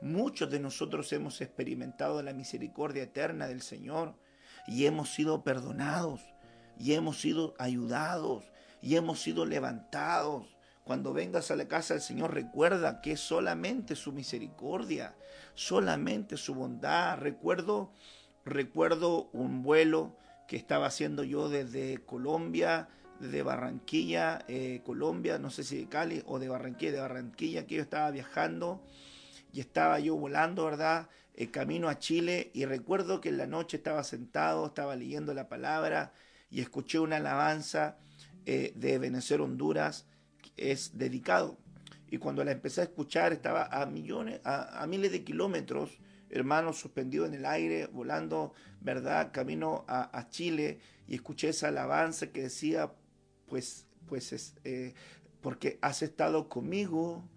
[0.00, 4.14] Muchos de nosotros hemos experimentado la misericordia eterna del Señor
[4.66, 6.22] y hemos sido perdonados
[6.78, 8.50] y hemos sido ayudados
[8.82, 10.46] y hemos sido levantados.
[10.84, 15.14] Cuando vengas a la casa del Señor, recuerda que es solamente su misericordia,
[15.54, 17.18] solamente su bondad.
[17.18, 17.92] Recuerdo
[18.44, 20.16] recuerdo un vuelo
[20.48, 22.88] que estaba haciendo yo desde Colombia,
[23.20, 27.76] desde Barranquilla, eh, Colombia, no sé si de Cali o de Barranquilla, de Barranquilla, que
[27.76, 28.82] yo estaba viajando
[29.52, 31.08] y estaba yo volando, ¿verdad?
[31.34, 35.48] El camino a Chile y recuerdo que en la noche estaba sentado, estaba leyendo la
[35.48, 36.12] palabra
[36.50, 37.98] y escuché una alabanza
[38.46, 40.06] eh, de Venezuela, Honduras,
[40.56, 41.58] es dedicado.
[42.10, 45.98] Y cuando la empecé a escuchar estaba a millones, a, miles de kilómetros,
[46.28, 49.30] hermanos, suspendido en el aire, volando, ¿verdad?
[49.32, 52.92] Camino a, Chile y escuché esa alabanza que decía,
[53.46, 54.94] pues, pues es, eh,
[55.40, 57.28] porque has estado conmigo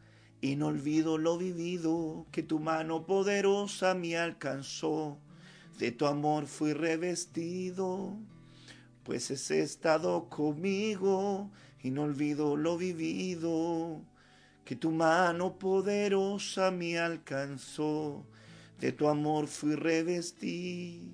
[0.42, 5.20] y no olvido lo vivido, que tu mano poderosa me alcanzó,
[5.78, 8.18] de tu amor fui revestido
[9.04, 14.02] pues has estado conmigo y no olvido lo vivido,
[14.64, 18.26] que tu mano poderosa me alcanzó,
[18.80, 21.14] de tu amor fui revestido.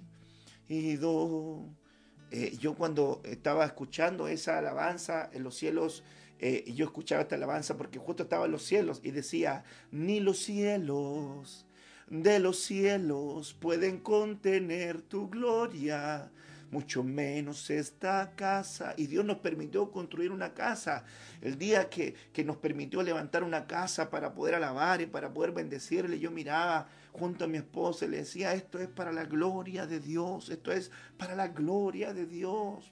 [2.31, 6.03] Eh, yo cuando estaba escuchando esa alabanza en los cielos,
[6.39, 10.37] eh, yo escuchaba esta alabanza porque justo estaba en los cielos y decía, ni los
[10.37, 11.65] cielos
[12.09, 16.31] de los cielos pueden contener tu gloria
[16.71, 18.93] mucho menos esta casa.
[18.97, 21.03] Y Dios nos permitió construir una casa.
[21.41, 25.51] El día que, que nos permitió levantar una casa para poder alabar y para poder
[25.51, 29.87] bendecirle, yo miraba junto a mi esposa y le decía, esto es para la gloria
[29.87, 32.91] de Dios, esto es para la gloria de Dios.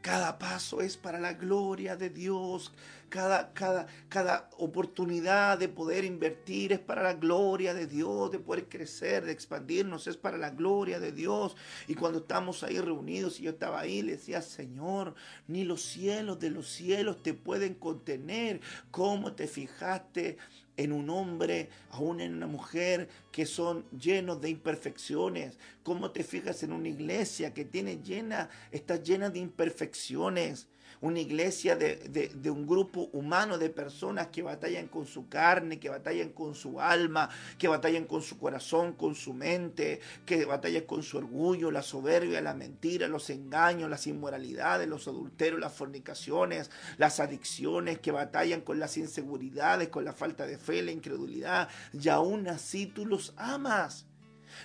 [0.00, 2.72] Cada paso es para la gloria de Dios.
[3.08, 8.68] Cada, cada, cada oportunidad de poder invertir es para la gloria de Dios, de poder
[8.68, 11.56] crecer, de expandirnos, es para la gloria de Dios.
[11.86, 15.14] Y cuando estamos ahí reunidos y yo estaba ahí, le decía, Señor,
[15.46, 18.60] ni los cielos de los cielos te pueden contener.
[18.90, 20.36] ¿Cómo te fijaste
[20.78, 25.58] en un hombre, aún en una mujer, que son llenos de imperfecciones.
[25.82, 30.68] ¿Cómo te fijas en una iglesia que tiene llena, está llena de imperfecciones?
[31.00, 36.30] Una iglesia de, un grupo humano de personas que batallan con su carne, que batallan
[36.30, 41.18] con su alma, que batallan con su corazón, con su mente, que batallan con su
[41.18, 47.98] orgullo, la soberbia, la mentira, los engaños, las inmoralidades, los adulterios, las fornicaciones, las adicciones,
[47.98, 52.86] que batallan con las inseguridades, con la falta de fe, la incredulidad, y aún así
[52.86, 54.06] tú los amas,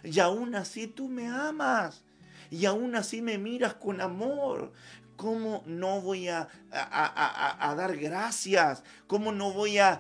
[0.04, 2.04] y aún así tú me amas.
[2.50, 4.74] Y aún así me miras con amor.
[5.16, 8.84] ¿Cómo no voy a, dar gracias?
[9.08, 10.00] ¿Cómo no voy a,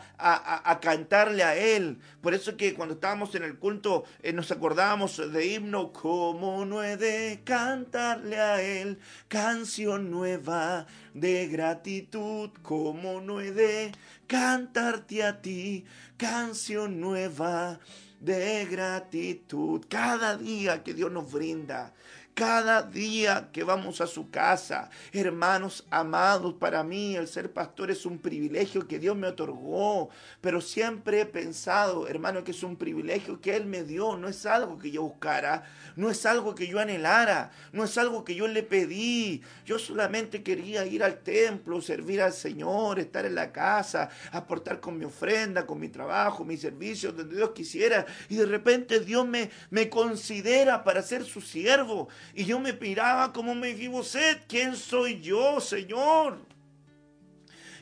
[0.82, 2.00] cantarle a Él?
[2.22, 6.84] Por eso que cuando estábamos en el culto eh, nos acordábamos de himno, ¿cómo no
[6.84, 9.00] he de cantarle a Él?
[9.28, 13.92] Canción nueva de gratitud, ¿cómo no he de
[14.28, 15.86] cantarte a ti?
[16.18, 17.80] Canción nueva
[18.20, 19.86] de gratitud.
[19.90, 21.94] Cada día que Dios nos brinda
[22.34, 24.90] cada día que vamos a su casa.
[25.12, 30.10] Hermanos amados, para mí el ser pastor es un privilegio que Dios me otorgó,
[30.42, 34.46] pero siempre he pensado, hermano, que es un privilegio que Él me dio, no es
[34.46, 35.64] algo que yo buscara,
[35.96, 39.42] no es algo que yo anhelara, no es algo que yo le pedí.
[39.66, 44.98] Yo solamente quería ir al templo, servir al Señor, estar en la casa, aportar con
[44.98, 48.06] mi ofrenda, con mi trabajo, mi servicio, donde Dios quisiera.
[48.30, 52.10] Y de repente Dios me, me considera para ser su siervo.
[52.34, 54.38] Y yo me miraba como me sed.
[54.48, 56.40] ¿Quién soy yo, Señor?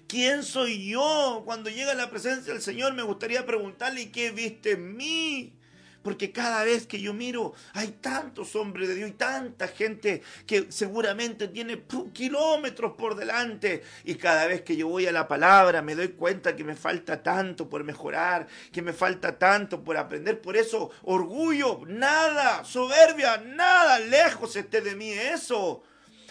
[0.07, 1.43] ¿Quién soy yo?
[1.45, 5.53] Cuando llega la presencia del Señor me gustaría preguntarle, ¿qué viste en mí?
[6.01, 10.71] Porque cada vez que yo miro, hay tantos hombres de Dios y tanta gente que
[10.71, 11.83] seguramente tiene
[12.13, 13.83] kilómetros por delante.
[14.03, 17.21] Y cada vez que yo voy a la palabra, me doy cuenta que me falta
[17.21, 20.41] tanto por mejorar, que me falta tanto por aprender.
[20.41, 25.83] Por eso, orgullo, nada, soberbia, nada, lejos esté de mí eso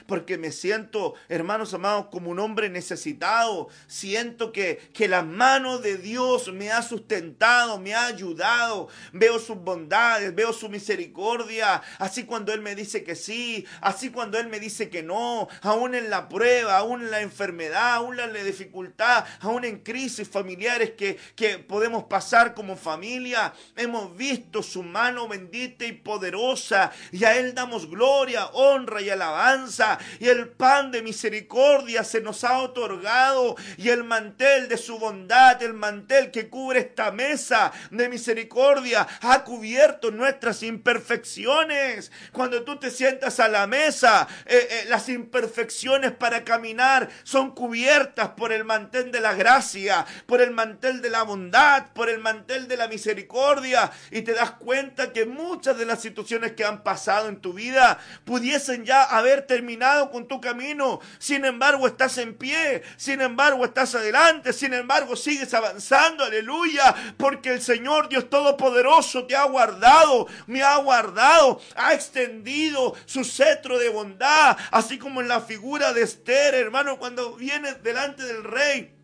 [0.06, 3.68] porque me siento, hermanos amados, como un hombre necesitado.
[3.86, 8.88] Siento que, que la mano de Dios me ha sustentado, me ha ayudado.
[9.12, 11.82] Veo sus bondades, veo su misericordia.
[11.98, 15.94] Así cuando Él me dice que sí, así cuando Él me dice que no, aún
[15.94, 20.92] en la prueba, aún en la enfermedad, aún en la dificultad, aún en crisis familiares
[20.92, 23.52] que, que podemos pasar como familia.
[23.76, 29.89] Hemos visto su mano bendita y poderosa y a Él damos gloria, honra y alabanza
[30.18, 35.62] y el pan de misericordia se nos ha otorgado y el mantel de su bondad,
[35.62, 42.12] el mantel que cubre esta mesa de misericordia ha cubierto nuestras imperfecciones.
[42.32, 48.30] Cuando tú te sientas a la mesa, eh, eh, las imperfecciones para caminar son cubiertas
[48.30, 52.68] por el mantel de la gracia, por el mantel de la bondad, por el mantel
[52.68, 57.28] de la misericordia y te das cuenta que muchas de las situaciones que han pasado
[57.28, 59.79] en tu vida pudiesen ya haber terminado
[60.10, 61.00] con tu camino.
[61.18, 67.50] Sin embargo, estás en pie, sin embargo, estás adelante, sin embargo, sigues avanzando, aleluya, porque
[67.50, 73.88] el Señor Dios Todopoderoso te ha guardado, me ha guardado, ha extendido su cetro de
[73.88, 78.99] bondad, así como en la figura de Esther, hermano, cuando viene delante del rey.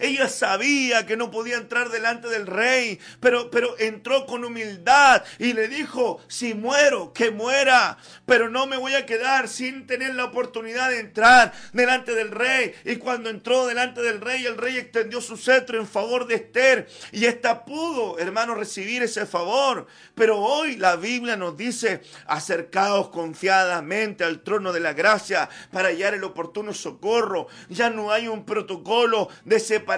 [0.00, 5.52] Ella sabía que no podía entrar delante del rey, pero, pero entró con humildad y
[5.52, 10.24] le dijo, si muero, que muera, pero no me voy a quedar sin tener la
[10.24, 12.74] oportunidad de entrar delante del rey.
[12.84, 16.88] Y cuando entró delante del rey, el rey extendió su cetro en favor de Esther
[17.12, 19.86] y ésta pudo, hermano, recibir ese favor.
[20.14, 26.14] Pero hoy la Biblia nos dice, acercaos confiadamente al trono de la gracia para hallar
[26.14, 27.48] el oportuno socorro.
[27.68, 29.89] Ya no hay un protocolo de separación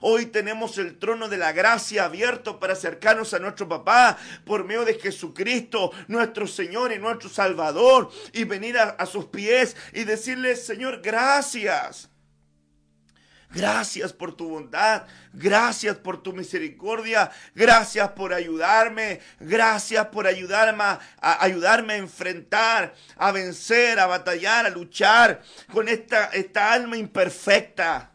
[0.00, 4.84] Hoy tenemos el trono de la gracia abierto para acercarnos a nuestro papá por medio
[4.84, 10.54] de Jesucristo, nuestro Señor y nuestro Salvador, y venir a, a sus pies y decirle,
[10.54, 12.08] Señor, gracias.
[13.52, 21.00] Gracias por tu bondad, gracias por tu misericordia, gracias por ayudarme, gracias por ayudarme a,
[21.20, 25.42] ayudarme a enfrentar, a vencer, a batallar, a luchar
[25.72, 28.12] con esta, esta alma imperfecta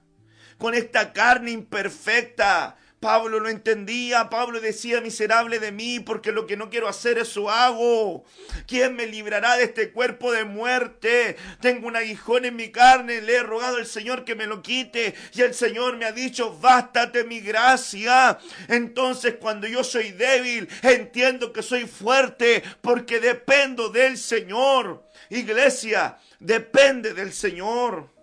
[0.58, 2.78] con esta carne imperfecta.
[3.06, 7.52] Pablo lo entendía, Pablo decía, miserable de mí, porque lo que no quiero hacer eso
[7.52, 8.26] hago.
[8.66, 11.36] ¿Quién me librará de este cuerpo de muerte?
[11.62, 15.14] Tengo un aguijón en mi carne, le he rogado al Señor que me lo quite,
[15.36, 18.40] y el Señor me ha dicho, bástate mi gracia.
[18.70, 25.06] Entonces cuando yo soy débil, entiendo que soy fuerte, porque dependo del Señor.
[25.30, 28.15] Iglesia, depende del Señor.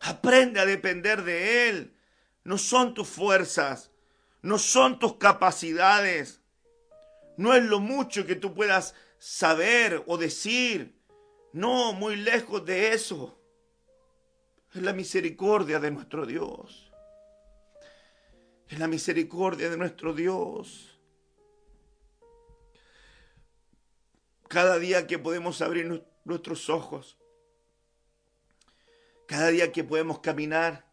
[0.00, 1.96] Aprende a depender de Él.
[2.42, 3.90] No son tus fuerzas,
[4.42, 6.40] no son tus capacidades,
[7.36, 10.98] no es lo mucho que tú puedas saber o decir.
[11.52, 13.38] No, muy lejos de eso.
[14.74, 16.92] Es la misericordia de nuestro Dios.
[18.68, 21.00] Es la misericordia de nuestro Dios.
[24.48, 27.19] Cada día que podemos abrir nuestros ojos
[29.30, 30.84] cada día que podemos caminar,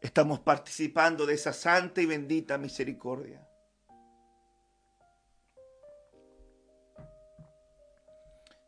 [0.00, 3.44] estamos participando de esa santa y bendita misericordia.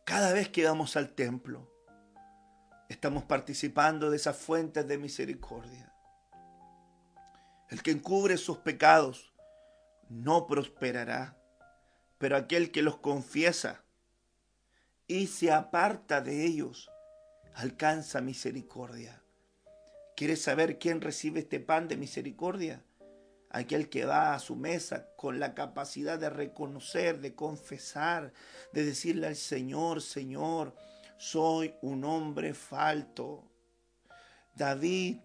[0.04, 1.72] Cada vez que vamos al templo,
[2.88, 5.94] estamos participando de esas fuentes de misericordia.
[7.70, 9.32] El que encubre sus pecados
[10.08, 11.38] no prosperará,
[12.18, 13.84] pero aquel que los confiesa
[15.06, 16.91] y se aparta de ellos
[17.54, 19.22] alcanza misericordia.
[20.16, 22.84] ¿Quieres saber quién recibe este pan de misericordia?
[23.50, 28.32] Aquel que va a su mesa con la capacidad de reconocer, de confesar,
[28.72, 30.74] de decirle al Señor, Señor,
[31.18, 33.50] soy un hombre falto.
[34.54, 35.18] David,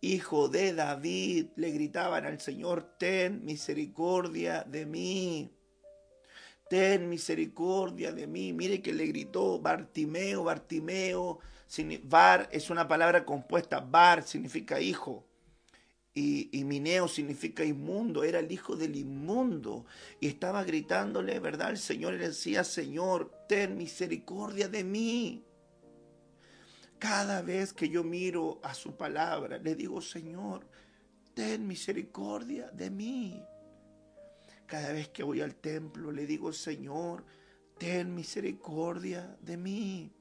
[0.00, 5.55] hijo de David, le gritaban al Señor, ten misericordia de mí
[6.68, 8.52] ten misericordia de mí.
[8.52, 11.38] Mire que le gritó Bartimeo, Bartimeo.
[12.04, 13.80] Bar es una palabra compuesta.
[13.80, 15.24] Bar significa hijo.
[16.18, 19.84] Y, Mineo significa inmundo, era el hijo del inmundo.
[20.18, 21.70] Y estaba gritándole, ¿verdad?
[21.70, 25.44] El Señor le decía, Señor, ten misericordia de mí.
[26.98, 30.66] Cada vez que yo miro a su palabra, le digo, Señor,
[31.34, 33.44] ten misericordia de mí.
[34.66, 37.24] Cada vez que voy al templo le digo, Señor,
[37.78, 40.12] ten misericordia de mí.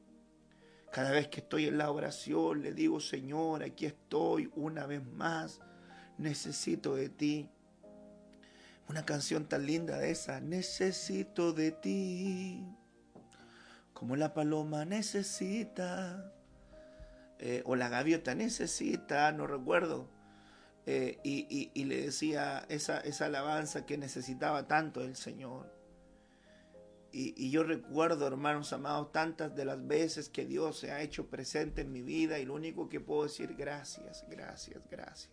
[0.92, 5.60] Cada vez que estoy en la oración le digo, Señor, aquí estoy una vez más,
[6.18, 7.50] necesito de ti.
[8.88, 12.64] Una canción tan linda de esa, necesito de ti,
[13.94, 16.32] como la paloma necesita,
[17.40, 20.15] eh, o la gaviota necesita, no recuerdo.
[20.88, 25.74] Eh, y, le decía esa, esa alabanza que necesitaba tanto el Señor.
[27.18, 31.82] Y, yo recuerdo, hermanos amados, tantas de las veces que Dios se ha hecho presente
[31.82, 35.32] en mi vida y lo único que puedo decir, gracias, gracias, gracias.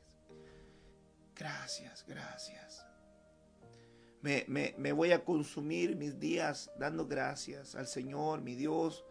[1.35, 2.87] Gracias, gracias.
[4.21, 9.05] Me, me, voy a consumir mis días dando gracias al Señor, mi Dios,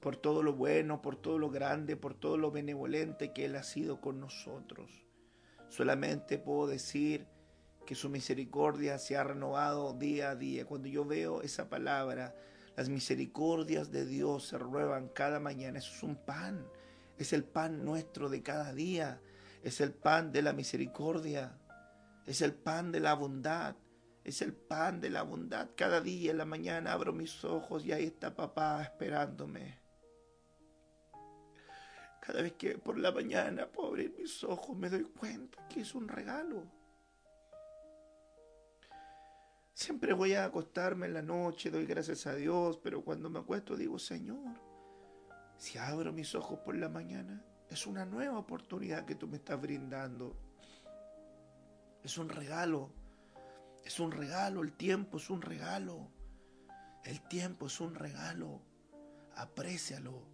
[0.00, 3.62] por todo lo bueno, por todo lo grande, por todo lo benevolente que Él ha
[3.62, 5.05] sido con nosotros.
[5.68, 7.26] Solamente puedo decir
[7.86, 10.66] que su misericordia se ha renovado día a día.
[10.66, 12.34] Cuando yo veo esa palabra,
[12.76, 15.78] las misericordias de Dios se renuevan cada mañana.
[15.78, 16.66] Eso es un pan,
[17.16, 19.20] es el pan nuestro de cada día,
[19.62, 21.56] es el pan de la misericordia,
[22.26, 23.76] es el pan de la bondad,
[24.24, 25.70] es el pan de la bondad.
[25.76, 29.85] Cada día en la mañana abro mis ojos y ahí está papá esperándome.
[32.26, 35.94] Cada vez que por la mañana puedo abrir mis ojos me doy cuenta que es
[35.94, 36.64] un regalo.
[39.72, 43.76] Siempre voy a acostarme en la noche, doy gracias a Dios, pero cuando me acuesto
[43.76, 44.60] digo, Señor,
[45.56, 49.60] si abro mis ojos por la mañana, es una nueva oportunidad que tú me estás
[49.60, 50.36] brindando.
[52.02, 52.90] Es un regalo.
[53.84, 54.62] Es un regalo.
[54.62, 56.08] El tiempo es un regalo.
[57.04, 58.62] El tiempo es un regalo.
[59.36, 60.26] Aprécialo.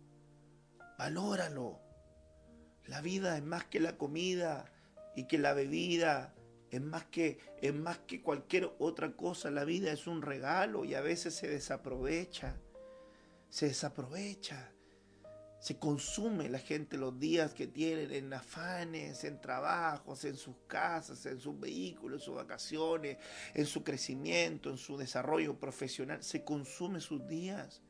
[0.99, 1.82] Valóralo.
[2.87, 4.73] La vida es más que la comida
[5.15, 6.35] y que la bebida.
[6.71, 9.51] Es más que, es más que cualquier otra cosa.
[9.51, 12.57] La vida es un regalo y a veces se desaprovecha.
[13.51, 14.73] Se desaprovecha.
[15.61, 21.25] Se consume la gente los días que tienen en afanes, en trabajos, en sus casas,
[21.27, 23.19] en sus vehículos, en sus vacaciones,
[23.55, 26.25] en su crecimiento, en su desarrollo profesional.
[26.25, 27.81] Se consume sus días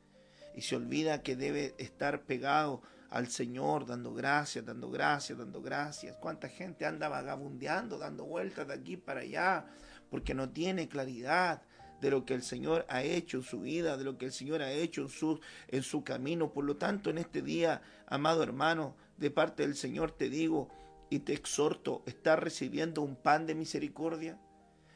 [0.55, 2.83] y se olvida que debe estar pegado
[3.13, 6.17] al Señor, dando gracias, dando gracias, dando gracias.
[6.17, 9.67] ¿Cuánta gente anda vagabundeando, dando vueltas de aquí para allá,
[10.09, 11.61] porque no tiene claridad?
[12.01, 14.61] de lo que el Señor ha hecho en su vida, de lo que el Señor
[14.61, 15.39] ha hecho en su,
[15.69, 16.51] en su camino.
[16.51, 20.67] Por lo tanto, en este día, amado hermano, de parte del Señor te digo
[21.09, 24.37] y te exhorto, ¿estás recibiendo un pan de misericordia?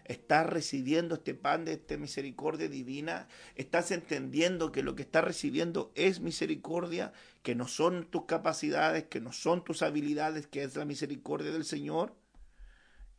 [0.07, 3.27] ¿Estás recibiendo este pan de esta misericordia divina?
[3.55, 7.11] ¿Estás entendiendo que lo que estás recibiendo es misericordia?
[7.43, 11.65] Que no son tus capacidades, que no son tus habilidades, que es la misericordia del
[11.65, 12.15] Señor.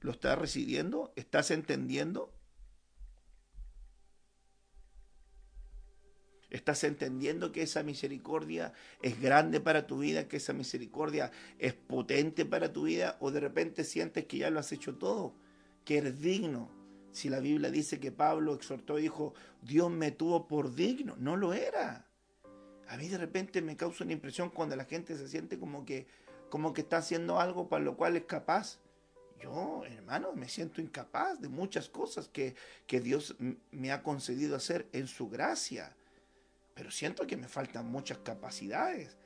[0.01, 1.12] ¿Lo estás recibiendo?
[1.14, 2.34] ¿Estás entendiendo?
[6.49, 8.72] Estás entendiendo que esa misericordia
[9.03, 13.41] es grande para tu vida, que esa misericordia es potente para tu vida, o de
[13.41, 15.34] repente sientes que ya lo has hecho todo,
[15.84, 16.78] que eres digno.
[17.12, 21.36] Si la Biblia dice que Pablo exhortó y dijo, Dios me tuvo por digno, no
[21.36, 22.06] lo era.
[22.88, 26.06] A mí de repente me causa una impresión cuando la gente se siente como que,
[26.48, 28.78] como que está haciendo algo para lo cual es capaz.
[29.40, 32.56] Yo, hermano, me siento incapaz de muchas cosas que,
[32.86, 33.36] que Dios
[33.70, 35.94] me ha concedido hacer en su gracia
[36.78, 39.16] pero siento que me faltan muchas capacidades.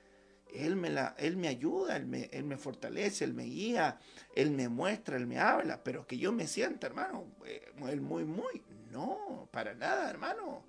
[0.55, 3.99] Él me, la, él me ayuda, él me, él me fortalece, Él me guía,
[4.35, 8.25] Él me muestra, Él me habla, pero que yo me sienta, hermano, eh, Él muy,
[8.25, 10.65] muy, no, para nada, hermano.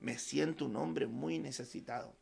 [0.00, 2.14] Me siento un hombre muy necesitado.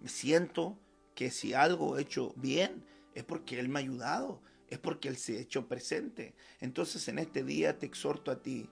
[0.00, 0.78] Me siento
[1.14, 2.84] que si algo he hecho bien
[3.14, 6.34] es porque Él me ha ayudado, es porque Él se ha hecho presente.
[6.60, 8.68] Entonces en este día te exhorto a ti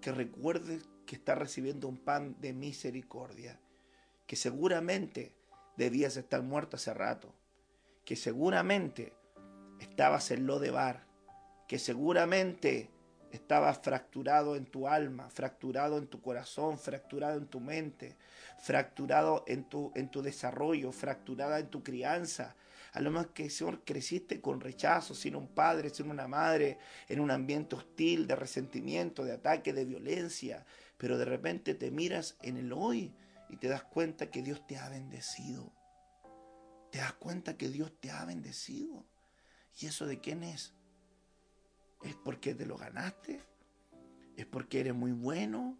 [0.00, 3.58] que recuerdes que estás recibiendo un pan de misericordia
[4.28, 5.32] que seguramente
[5.78, 7.32] debías estar muerto hace rato,
[8.04, 9.12] que seguramente
[9.80, 11.06] estabas en lo de bar,
[11.68, 12.90] que seguramente
[13.30, 18.16] estabas fracturado en tu alma, fracturado en tu corazón, fracturado en tu mente,
[18.58, 22.56] fracturado en tu, en tu desarrollo, fracturada en tu crianza.
[22.92, 27.20] A lo más que Señor creciste con rechazo, sin un padre, sin una madre, en
[27.20, 30.66] un ambiente hostil, de resentimiento, de ataque, de violencia.
[30.96, 33.14] Pero de repente te miras en el hoy
[33.48, 35.72] y te das cuenta que Dios te ha bendecido.
[36.90, 39.06] Te das cuenta que Dios te ha bendecido.
[39.78, 40.74] ¿Y eso de quién es?
[42.02, 43.40] ¿Es porque te lo ganaste?
[44.36, 45.78] ¿Es porque eres muy bueno?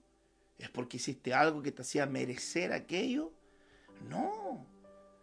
[0.59, 3.33] ¿Es porque hiciste algo que te hacía merecer aquello?
[4.09, 4.67] No,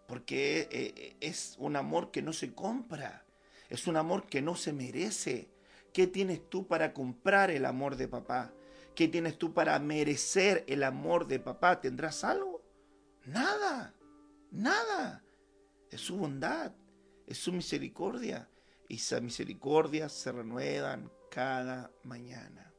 [0.08, 3.26] porque eh, eh, es un amor que no se compra,
[3.70, 5.50] es un amor que no se merece.
[5.94, 8.54] ¿Qué tienes tú para comprar el amor de papá?
[8.96, 11.82] ¿Qué tienes tú para merecer el amor de papá?
[11.82, 12.64] ¿Tendrás algo?
[13.26, 13.94] Nada,
[14.52, 15.22] nada.
[15.92, 16.74] Es su bondad,
[17.28, 18.50] es su misericordia.
[18.88, 22.72] Y esa misericordia se renuevan cada mañana.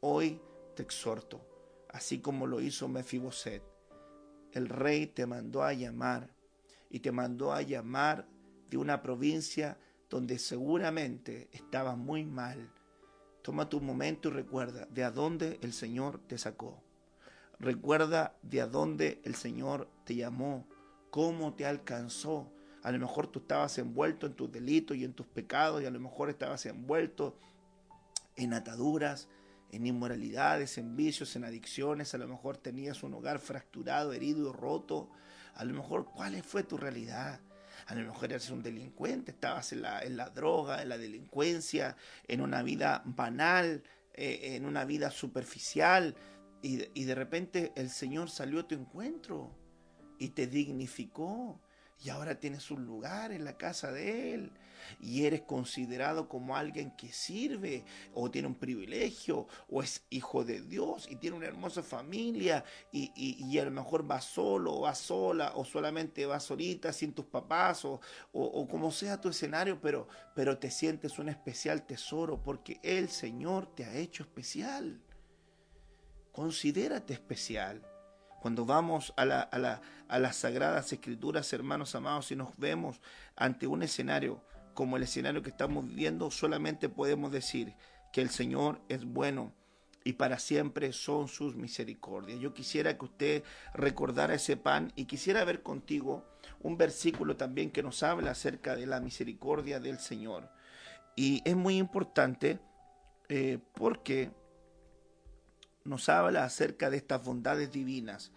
[0.00, 0.42] Hoy
[0.76, 1.40] te exhorto,
[1.88, 3.62] así como lo hizo Mefiboset.
[4.52, 6.34] El rey te mandó a llamar
[6.90, 8.28] y te mandó a llamar
[8.68, 9.78] de una provincia
[10.10, 12.70] donde seguramente estaba muy mal
[13.50, 16.80] Toma tu momento y recuerda de a dónde el Señor te sacó.
[17.58, 20.68] Recuerda de a dónde el Señor te llamó,
[21.10, 22.52] cómo te alcanzó.
[22.84, 25.90] A lo mejor tú estabas envuelto en tus delitos y en tus pecados y a
[25.90, 27.40] lo mejor estabas envuelto
[28.36, 29.28] en ataduras,
[29.72, 35.10] en inmoralidades, en vicios, en adicciones, a lo mejor tenías un hogar fracturado, herido, roto,
[35.54, 37.40] a lo mejor cuál fue tu realidad.
[37.90, 41.96] A lo mejor eres un delincuente, estabas en la, en la droga, en la delincuencia,
[42.28, 43.82] en una vida banal,
[44.14, 46.14] eh, en una vida superficial,
[46.62, 49.58] y, y de repente el Señor salió a tu encuentro
[50.20, 51.60] y te dignificó
[52.02, 54.52] y ahora tienes un lugar en la casa de Él
[54.98, 57.84] y eres considerado como alguien que sirve
[58.14, 63.12] o tiene un privilegio o es hijo de Dios y tiene una hermosa familia y,
[63.14, 67.26] y, a lo mejor va solo o va sola o solamente va solita sin tus
[67.26, 68.00] papás o,
[68.32, 73.74] o, como sea tu escenario, pero, pero te sientes un especial tesoro porque el Señor
[73.74, 75.00] te ha hecho especial.
[76.32, 77.89] Considérate especial.
[78.40, 83.00] Cuando vamos a, la, a, la, a las sagradas escrituras, hermanos amados, y nos vemos
[83.36, 84.42] ante un escenario
[84.74, 87.74] como el escenario que estamos viviendo, solamente podemos decir
[88.12, 89.52] que el Señor es bueno
[90.04, 92.40] y para siempre son sus misericordias.
[92.40, 96.24] Yo quisiera que usted recordara ese pan y quisiera ver contigo
[96.60, 100.50] un versículo también que nos habla acerca de la misericordia del Señor.
[101.16, 102.58] Y es muy importante
[103.28, 104.30] eh, porque
[105.84, 108.32] nos habla acerca de estas bondades divinas.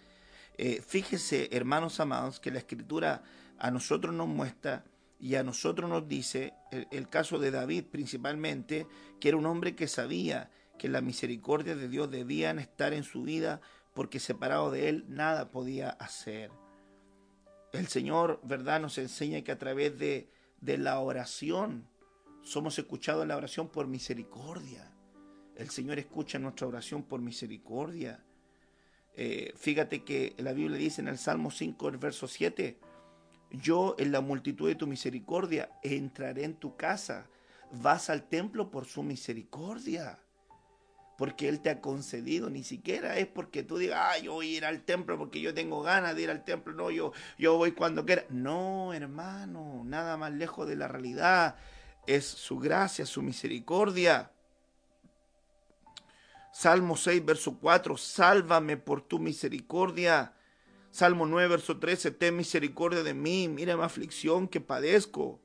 [0.57, 3.23] Eh, fíjese, hermanos amados, que la escritura
[3.57, 4.83] a nosotros nos muestra
[5.19, 6.53] y a nosotros nos dice,
[6.91, 8.87] el, caso de David principalmente,
[9.19, 13.23] que era un hombre que sabía que la misericordia de Dios debían estar en su
[13.23, 13.61] vida
[13.93, 16.51] porque separado de él nada podía hacer.
[17.71, 20.29] El Señor, ¿verdad?, nos enseña que a través de,
[20.61, 21.87] de la oración
[22.41, 24.92] somos escuchados en la oración por misericordia.
[25.55, 28.23] El Señor escucha nuestra oración por misericordia.
[29.15, 32.79] Eh, fíjate que la Biblia dice en el Salmo 5, el verso 7,
[33.51, 37.27] yo en la multitud de tu misericordia entraré en tu casa,
[37.71, 40.17] vas al templo por su misericordia,
[41.19, 44.81] porque Él te ha concedido, ni siquiera es porque tú digas, ah, yo voy al
[44.81, 48.25] templo porque yo tengo ganas de ir al templo, no, yo, yo voy cuando quiera.
[48.29, 51.55] No, hermano, nada más lejos de la realidad,
[52.07, 54.31] es su gracia, su misericordia.
[56.53, 60.35] Salmo 6, verso 4, sálvame por tu misericordia.
[60.91, 65.41] Salmo 9, verso 13, ten misericordia de mí, mira mi aflicción que padezco.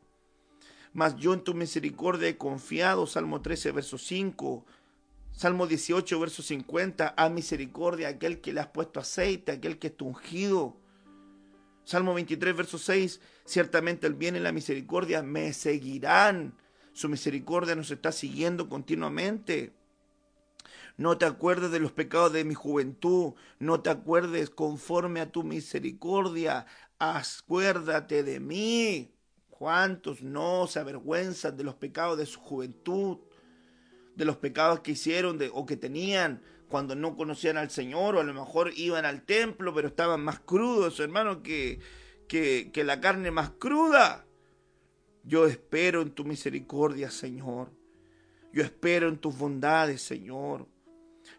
[0.93, 3.07] Mas yo en tu misericordia he confiado.
[3.07, 4.67] Salmo 13, verso 5.
[5.33, 10.05] Salmo 18, verso 50, a misericordia aquel que le has puesto aceite, aquel que está
[10.05, 10.77] ungido.
[11.85, 16.55] Salmo 23, verso 6, ciertamente el bien y la misericordia me seguirán.
[16.93, 19.78] Su misericordia nos está siguiendo continuamente.
[20.99, 25.45] No te acuerdes de los pecados de mi juventud, no te acuerdes conforme a tu
[25.45, 26.67] misericordia,
[26.99, 29.15] acuérdate de mí.
[29.49, 33.19] ¿Cuántos no se avergüenzan de los pecados de su juventud,
[34.17, 38.25] de los pecados que hicieron o que tenían cuando no conocían al Señor o a
[38.25, 41.79] lo mejor iban al templo pero estaban más crudos, hermano, que,
[42.27, 44.27] que, que la carne más cruda?
[45.23, 47.71] Yo espero en tu misericordia, Señor.
[48.53, 50.67] Yo espero en tus bondades, Señor.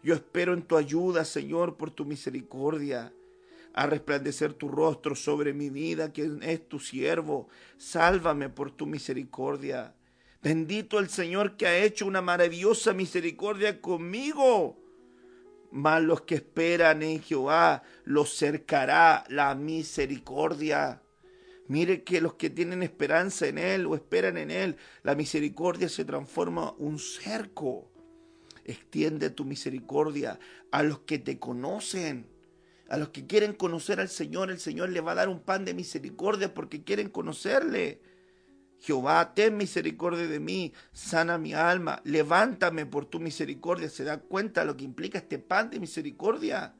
[0.02, 3.12] Yo espero en tu ayuda, Señor, por tu misericordia.
[3.74, 7.48] A resplandecer tu rostro sobre mi vida, que es tu siervo.
[7.76, 9.94] Sálvame por tu misericordia.
[10.42, 14.78] Bendito el Señor que ha hecho una maravillosa misericordia conmigo.
[15.70, 21.02] Mas los que esperan en Jehová los cercará la misericordia.
[21.68, 26.04] Mire que los que tienen esperanza en Él o esperan en Él, la misericordia se
[26.04, 27.89] transforma un cerco.
[28.64, 30.38] Extiende tu misericordia
[30.70, 32.26] a los que te conocen.
[32.88, 35.64] A los que quieren conocer al Señor, el Señor le va a dar un pan
[35.64, 38.00] de misericordia porque quieren conocerle.
[38.80, 43.90] Jehová, ten misericordia de mí, sana mi alma, levántame por tu misericordia.
[43.90, 46.74] ¿Se da cuenta lo que implica este pan de misericordia?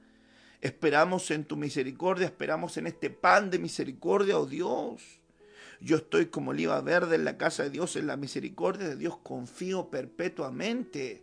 [0.62, 5.20] Esperamos en tu misericordia, esperamos en este pan de misericordia, oh Dios.
[5.81, 9.18] Yo estoy como oliva verde en la casa de Dios, en la misericordia de Dios
[9.22, 11.22] confío perpetuamente.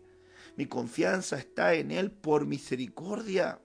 [0.58, 3.62] Mi confianza está en Él por misericordia.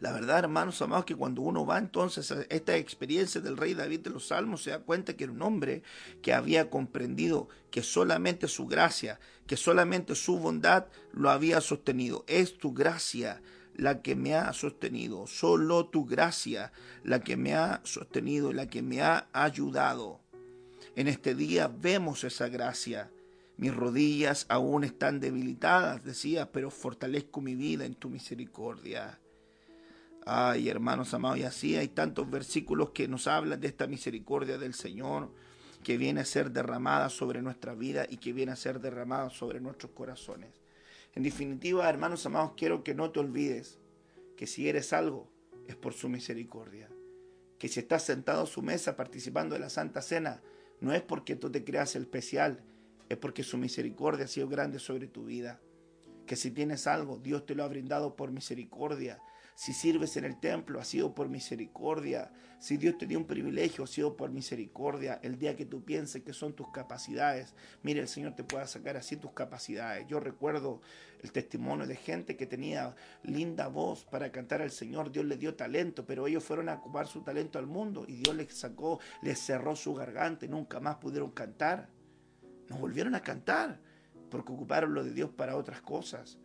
[0.00, 4.00] La verdad, hermanos amados, que cuando uno va entonces a esta experiencia del rey David
[4.00, 5.82] de los Salmos, se da cuenta que era un hombre
[6.22, 12.24] que había comprendido que solamente su gracia, que solamente su bondad lo había sostenido.
[12.26, 13.40] Es tu gracia
[13.76, 16.72] la que me ha sostenido, solo tu gracia
[17.04, 20.20] la que me ha sostenido, la que me ha ayudado.
[20.96, 23.10] En este día vemos esa gracia
[23.60, 29.20] mis rodillas aún están debilitadas, decía, pero fortalezco mi vida en tu misericordia.
[30.24, 34.72] Ay, hermanos amados, y así hay tantos versículos que nos hablan de esta misericordia del
[34.72, 35.30] Señor
[35.84, 39.60] que viene a ser derramada sobre nuestra vida y que viene a ser derramada sobre
[39.60, 40.62] nuestros corazones.
[41.14, 43.78] En definitiva, hermanos amados, quiero que no te olvides
[44.38, 45.30] que si eres algo
[45.68, 46.88] es por su misericordia.
[47.58, 50.40] Que si estás sentado a su mesa participando de la Santa Cena,
[50.80, 52.64] no es porque tú te creas especial,
[53.10, 55.60] es porque su misericordia ha sido grande sobre tu vida.
[56.26, 59.20] Que si tienes algo, Dios te lo ha brindado por misericordia.
[59.56, 62.32] Si sirves en el templo, ha sido por misericordia.
[62.60, 65.18] Si Dios te dio un privilegio, ha sido por misericordia.
[65.24, 67.52] El día que tú pienses que son tus capacidades,
[67.82, 70.06] mire, el Señor te pueda sacar así tus capacidades.
[70.06, 70.80] Yo recuerdo
[71.20, 72.94] el testimonio de gente que tenía
[73.24, 75.10] linda voz para cantar al Señor.
[75.10, 78.36] Dios le dio talento, pero ellos fueron a ocupar su talento al mundo y Dios
[78.36, 81.90] les sacó, les cerró su garganta y nunca más pudieron cantar.
[82.70, 83.78] No volvieron a cantar
[84.30, 86.38] porque ocuparon lo de Dios para otras cosas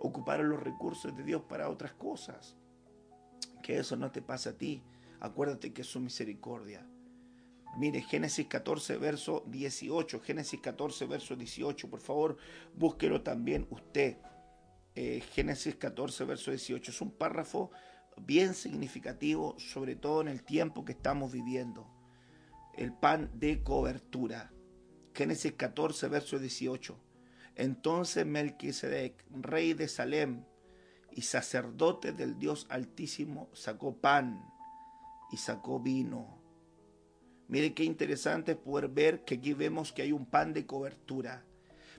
[0.00, 2.56] ocuparon los recursos de Dios para otras cosas.
[3.62, 4.82] Que eso no te pase a ti.
[5.20, 6.86] Acuérdate que es su misericordia.
[7.76, 10.20] Mire, Génesis 14, verso 18.
[10.20, 11.88] Génesis 14, verso 18.
[11.88, 12.38] Por favor,
[12.74, 14.16] búsquelo también usted.
[14.94, 16.90] Eh, Génesis 14, verso 18.
[16.90, 17.70] Es un párrafo
[18.22, 21.86] bien significativo, sobre todo en el tiempo que estamos viviendo.
[22.74, 24.50] El pan de cobertura.
[25.14, 26.96] Génesis 14, verso 18.
[27.56, 30.44] Entonces Melquisedec, rey de Salem
[31.12, 34.42] y sacerdote del Dios Altísimo, sacó pan
[35.30, 36.40] y sacó vino.
[37.48, 41.44] Mire qué interesante es poder ver que aquí vemos que hay un pan de cobertura.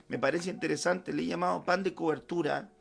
[0.08, 2.72] Me parece interesante, le he llamado pan de cobertura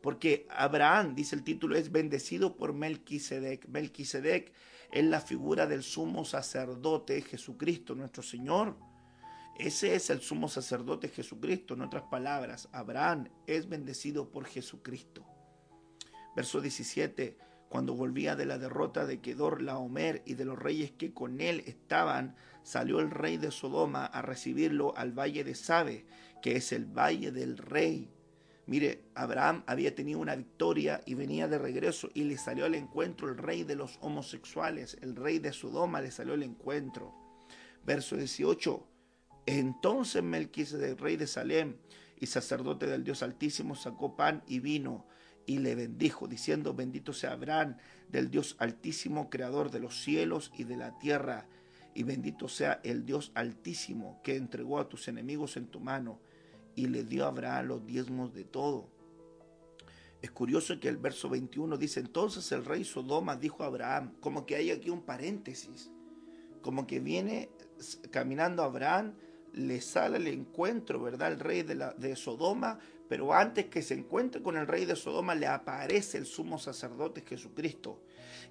[0.00, 3.68] porque Abraham, dice el título, es bendecido por Melquisedec.
[3.68, 4.52] Melquisedec
[4.92, 8.76] es la figura del sumo sacerdote Jesucristo, nuestro Señor
[9.66, 11.74] ese es el sumo sacerdote Jesucristo.
[11.74, 15.26] En otras palabras, Abraham es bendecido por Jesucristo.
[16.34, 17.36] Verso 17.
[17.68, 21.62] Cuando volvía de la derrota de Kedor Laomer y de los reyes que con él
[21.66, 26.04] estaban, salió el rey de Sodoma a recibirlo al valle de Sabe,
[26.42, 28.10] que es el valle del rey.
[28.66, 33.28] Mire, Abraham había tenido una victoria y venía de regreso y le salió al encuentro
[33.28, 37.14] el rey de los homosexuales, el rey de Sodoma le salió al encuentro.
[37.84, 38.89] Verso 18.
[39.50, 41.74] Entonces Melquisedec, rey de Salem
[42.20, 45.06] y sacerdote del Dios Altísimo, sacó pan y vino
[45.44, 47.76] y le bendijo, diciendo, bendito sea Abraham
[48.08, 51.48] del Dios Altísimo, creador de los cielos y de la tierra,
[51.96, 56.20] y bendito sea el Dios Altísimo que entregó a tus enemigos en tu mano
[56.76, 58.88] y le dio a Abraham los diezmos de todo.
[60.22, 64.46] Es curioso que el verso 21 dice, entonces el rey Sodoma dijo a Abraham, como
[64.46, 65.90] que hay aquí un paréntesis,
[66.62, 67.50] como que viene
[68.12, 69.14] caminando Abraham
[69.54, 71.32] le sale al encuentro, ¿verdad?
[71.32, 72.78] El rey de, de Sodoma,
[73.08, 77.22] pero antes que se encuentre con el rey de Sodoma le aparece el sumo sacerdote
[77.26, 78.02] Jesucristo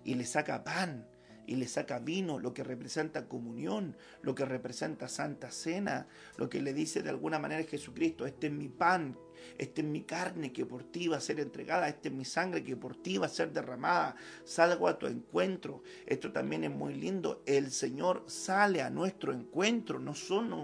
[0.03, 1.07] y le saca pan
[1.49, 6.61] y le saca vino, lo que representa comunión, lo que representa santa cena, lo que
[6.61, 9.17] le dice de alguna manera Jesucristo, este es mi pan,
[9.57, 12.63] este es mi carne que por ti va a ser entregada, este es mi sangre
[12.63, 15.81] que por ti va a ser derramada, salgo a tu encuentro.
[16.05, 20.13] Esto también es muy lindo, el Señor sale a nuestro encuentro, no,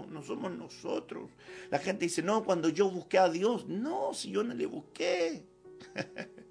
[0.06, 1.32] no somos nosotros.
[1.68, 5.42] La gente dice, no, cuando yo busqué a Dios, no, si yo no le busqué.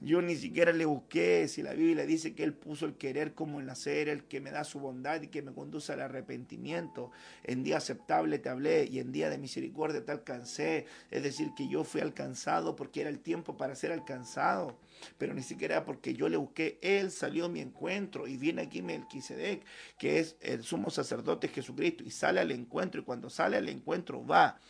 [0.00, 3.60] Yo ni siquiera le busqué si la Biblia dice que Él puso el querer como
[3.60, 7.10] el hacer, el que me da su bondad y que me conduce al arrepentimiento.
[7.44, 10.86] En día aceptable te hablé y en día de misericordia te alcancé.
[11.10, 14.78] Es decir, que yo fui alcanzado porque era el tiempo para ser alcanzado.
[15.16, 18.82] Pero ni siquiera porque yo le busqué, Él salió a mi encuentro y viene aquí
[18.82, 19.64] Melquisedec,
[19.98, 24.26] que es el sumo sacerdote Jesucristo, y sale al encuentro y cuando sale al encuentro
[24.26, 24.60] va.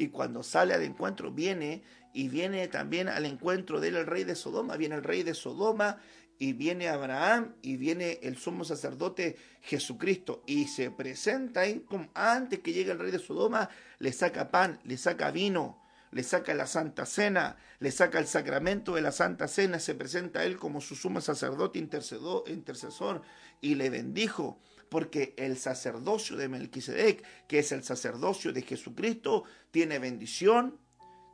[0.00, 1.82] Y cuando sale al encuentro viene
[2.14, 5.98] y viene también al encuentro de rey de Sodoma, viene el rey de Sodoma
[6.38, 12.60] y viene Abraham y viene el sumo sacerdote Jesucristo y se presenta ahí como antes
[12.60, 15.82] que llegue el rey de Sodoma, le saca pan, le saca vino,
[16.12, 20.40] le saca la santa cena, le saca el sacramento de la santa cena, se presenta
[20.40, 23.20] a él como su sumo sacerdote intercesor
[23.60, 29.98] y le bendijo, porque el sacerdocio de Melquisedec, que es el sacerdocio de Jesucristo, tiene
[29.98, 30.78] bendición,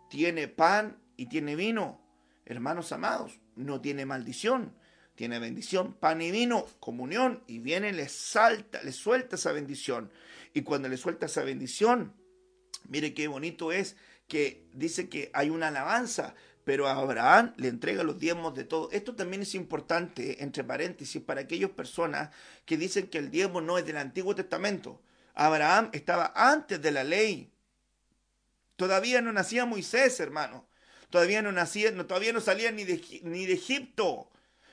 [0.09, 2.01] tiene pan y tiene vino.
[2.45, 4.77] Hermanos amados, no tiene maldición,
[5.17, 10.13] tiene bendición, pan y vino, comunión, y viene, le salta, le suelta esa bendición.
[10.53, 12.13] Y cuando le suelta esa bendición,
[12.89, 13.97] mire qué bonito es
[14.29, 16.35] que dice que hay una alabanza,
[16.67, 18.91] pero a Abraham le entrega los diezmos de todo.
[18.91, 22.31] Esto también es importante, entre paréntesis, para aquellas personas
[22.65, 25.01] que dicen que el diezmo no es del Antiguo Testamento.
[25.35, 27.53] Abraham estaba antes de la ley,
[28.75, 30.67] Todavía no nacía Moisés, hermano.
[31.09, 34.29] Todavía no nacía, todavía no salía ni de, ni de Egipto.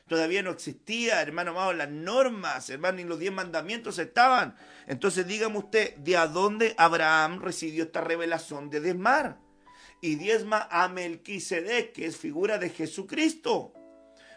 [0.08, 4.58] Todavía no existía, hermano amado, las normas, hermano, ni los diez mandamientos estaban.
[4.88, 9.38] Entonces dígame usted, ¿de a dónde Abraham recibió esta revelación de desmar?
[10.04, 13.74] Y diezma a Melquisedec, que es figura de Jesucristo.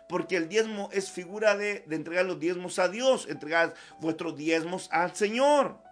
[0.08, 4.88] Porque el diezmo es figura de, de entregar los diezmos a Dios, entregar vuestros diezmos
[4.92, 5.82] al Señor.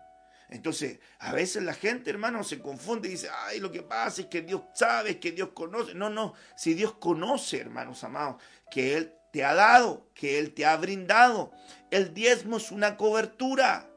[0.49, 4.27] Entonces, a veces la gente, hermano, se confunde y dice, ay, lo que pasa es
[4.29, 5.93] que Dios sabe, que Dios conoce.
[5.93, 10.67] No, no, si Dios conoce, hermanos amados, que Él te ha dado, que Él te
[10.67, 11.51] ha brindado.
[11.91, 13.91] El diezmo es una cobertura.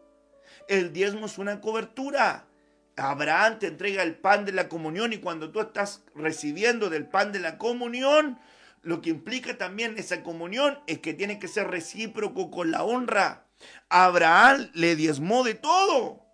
[0.67, 2.46] El diezmo es una cobertura.
[2.97, 7.31] Abraham te entrega el pan de la comunión y cuando tú estás recibiendo del pan
[7.31, 8.39] de la comunión,
[8.81, 13.45] lo que implica también esa comunión es que tiene que ser recíproco con la honra.
[13.89, 16.25] Abraham le diezmó de todo.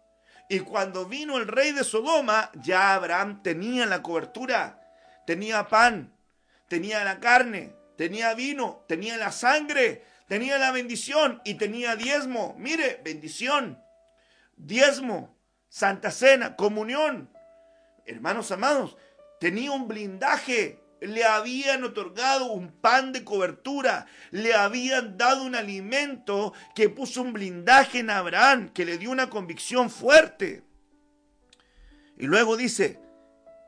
[0.49, 4.79] Y cuando vino el rey de Sodoma, ya Abraham tenía la cobertura,
[5.25, 6.13] tenía pan,
[6.67, 12.55] tenía la carne, tenía vino, tenía la sangre, tenía la bendición y tenía diezmo.
[12.57, 13.81] Mire, bendición,
[14.57, 15.35] diezmo,
[15.73, 17.31] santa cena, comunión.
[18.05, 18.95] Hermanos amados,
[19.39, 26.53] tenía un blindaje le habían otorgado un pan de cobertura, le habían dado un alimento
[26.75, 30.63] que puso un blindaje en Abraham, que le dio una convicción fuerte.
[32.17, 33.01] Y luego dice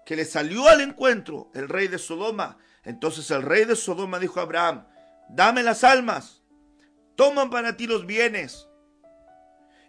[0.06, 2.58] que le salió al encuentro el rey de Sodoma.
[2.84, 4.86] Entonces el rey de Sodoma dijo a Abraham,
[5.28, 6.41] dame las almas,
[7.16, 8.70] toman para ti los bienes.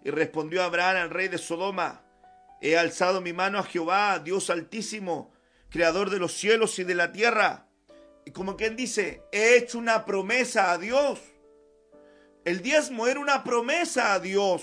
[0.03, 2.06] Y respondió Abraham al rey de Sodoma,
[2.61, 5.33] he alzado mi mano a Jehová, Dios altísimo,
[5.71, 7.69] creador de los cielos y de la tierra.
[8.25, 11.21] Y como quien dice, he hecho una promesa a Dios.
[12.45, 14.63] El diezmo era una promesa a Dios.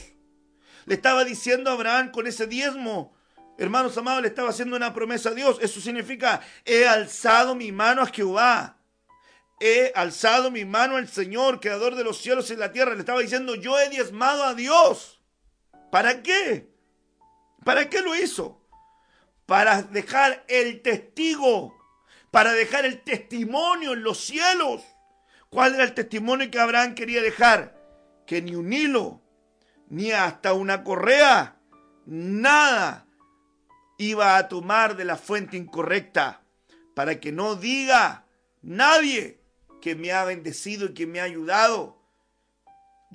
[0.86, 3.16] Le estaba diciendo Abraham con ese diezmo,
[3.58, 5.60] hermanos amados, le estaba haciendo una promesa a Dios.
[5.62, 8.80] Eso significa, he alzado mi mano a Jehová.
[9.60, 12.96] He alzado mi mano al Señor, creador de los cielos y la tierra.
[12.96, 15.22] Le estaba diciendo, yo he diezmado a Dios.
[15.89, 16.73] ¿Para qué?
[17.64, 18.64] ¿Para qué lo hizo?
[19.45, 21.76] para dejar el testigo,
[22.32, 24.82] para dejar el testimonio en los cielos.
[25.49, 27.78] ¿Cuál era el testimonio que Abraham quería dejar?
[28.26, 29.22] Que ni un hilo,
[29.89, 31.57] ni hasta una correa,
[32.05, 33.05] nada
[33.97, 36.41] iba a tomar de la fuente incorrecta,
[36.95, 38.26] para que no diga
[38.61, 39.41] nadie
[39.82, 42.01] que me ha bendecido y que me ha ayudado.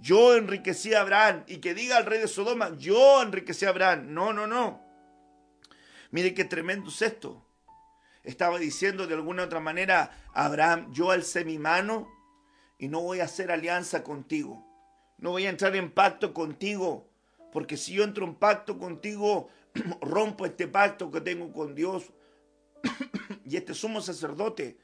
[0.01, 4.13] Yo enriquecí a Abraham y que diga al rey de Sodoma, yo enriquecí a Abraham.
[4.13, 4.81] No, no, no.
[6.11, 7.45] Mire qué tremendo es esto.
[8.23, 12.09] Estaba diciendo de alguna otra manera, Abraham, yo alcé mi mano
[12.79, 14.65] y no voy a hacer alianza contigo.
[15.19, 17.09] No voy a entrar en pacto contigo.
[17.53, 19.49] Porque si yo entro en pacto contigo,
[20.01, 22.13] rompo este pacto que tengo con Dios.
[23.45, 24.79] y este sumo sacerdote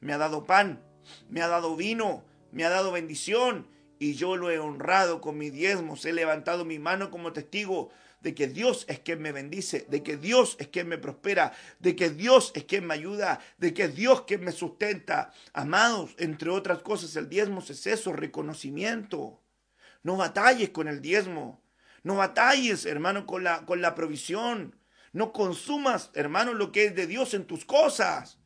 [0.00, 0.82] me ha dado pan,
[1.28, 3.66] me ha dado vino, me ha dado bendición.
[4.00, 6.06] Y yo lo he honrado con mis diezmos.
[6.06, 7.90] He levantado mi mano como testigo
[8.22, 11.94] de que Dios es quien me bendice, de que Dios es quien me prospera, de
[11.94, 15.34] que Dios es quien me ayuda, de que Dios quien me sustenta.
[15.52, 19.42] Amados, entre otras cosas, el diezmo es eso, reconocimiento.
[20.02, 21.62] No batalles con el diezmo.
[22.02, 24.80] No batalles, hermano, con la, con la provisión.
[25.12, 28.38] No consumas, hermano, lo que es de Dios en tus cosas.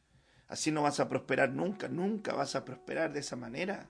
[0.49, 3.89] Así no vas a prosperar nunca, nunca vas a prosperar de esa manera.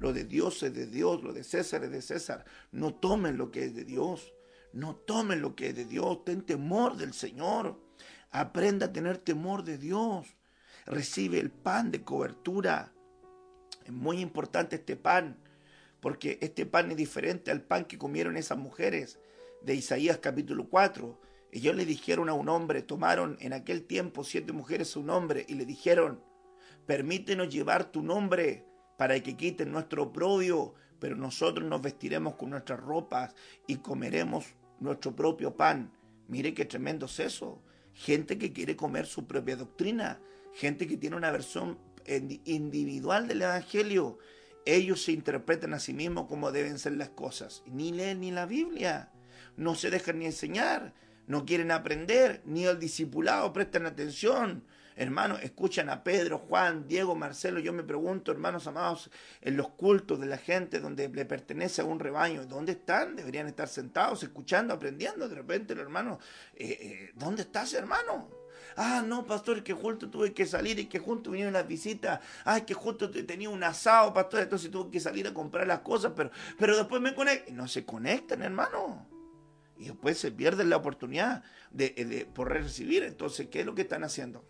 [0.00, 2.46] Lo de Dios es de Dios, lo de César es de César.
[2.72, 4.32] No tomen lo que es de Dios.
[4.72, 7.78] No tomen lo que es de Dios, ten temor del Señor.
[8.30, 10.26] Aprenda a tener temor de Dios.
[10.86, 12.94] Recibe el pan de cobertura.
[13.84, 15.38] Es muy importante este pan,
[16.00, 19.18] porque este pan es diferente al pan que comieron esas mujeres
[19.60, 21.20] de Isaías capítulo 4.
[21.52, 25.54] Ellos le dijeron a un hombre, tomaron en aquel tiempo siete mujeres un hombre y
[25.54, 26.22] le dijeron,
[26.86, 28.69] permítenos llevar tu nombre
[29.00, 33.34] para que quiten nuestro oprobio, pero nosotros nos vestiremos con nuestras ropas
[33.66, 34.44] y comeremos
[34.78, 35.90] nuestro propio pan.
[36.28, 37.62] Mire qué tremendo es eso.
[37.94, 40.20] Gente que quiere comer su propia doctrina,
[40.52, 41.78] gente que tiene una versión
[42.44, 44.18] individual del Evangelio.
[44.66, 47.62] Ellos se interpretan a sí mismos como deben ser las cosas.
[47.64, 49.12] Ni leen ni la Biblia.
[49.56, 50.92] No se dejan ni enseñar.
[51.26, 52.42] No quieren aprender.
[52.44, 54.62] Ni el discipulado prestan atención
[55.00, 57.58] hermanos, escuchan a Pedro, Juan, Diego, Marcelo.
[57.58, 61.86] Yo me pregunto, hermanos amados, en los cultos de la gente donde le pertenece a
[61.86, 63.16] un rebaño, ¿dónde están?
[63.16, 65.26] Deberían estar sentados, escuchando, aprendiendo.
[65.26, 66.18] De repente, el hermano,
[66.54, 68.28] eh, eh, ¿dónde estás, hermano?
[68.76, 72.20] Ah, no, pastor, que justo tuve que salir y que junto vinieron las visitas.
[72.44, 76.12] Ay, que justo tenía un asado, pastor, entonces tuve que salir a comprar las cosas,
[76.14, 77.52] pero, pero después me conecté.
[77.52, 79.08] No se conectan, hermano.
[79.78, 83.02] Y después se pierden la oportunidad de, de poder recibir.
[83.02, 84.44] Entonces, ¿qué es lo que están haciendo?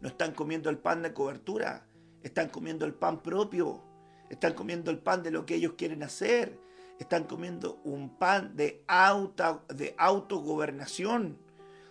[0.00, 1.86] No están comiendo el pan de cobertura,
[2.22, 3.82] están comiendo el pan propio,
[4.30, 6.58] están comiendo el pan de lo que ellos quieren hacer,
[6.98, 11.38] están comiendo un pan de, auto, de autogobernación.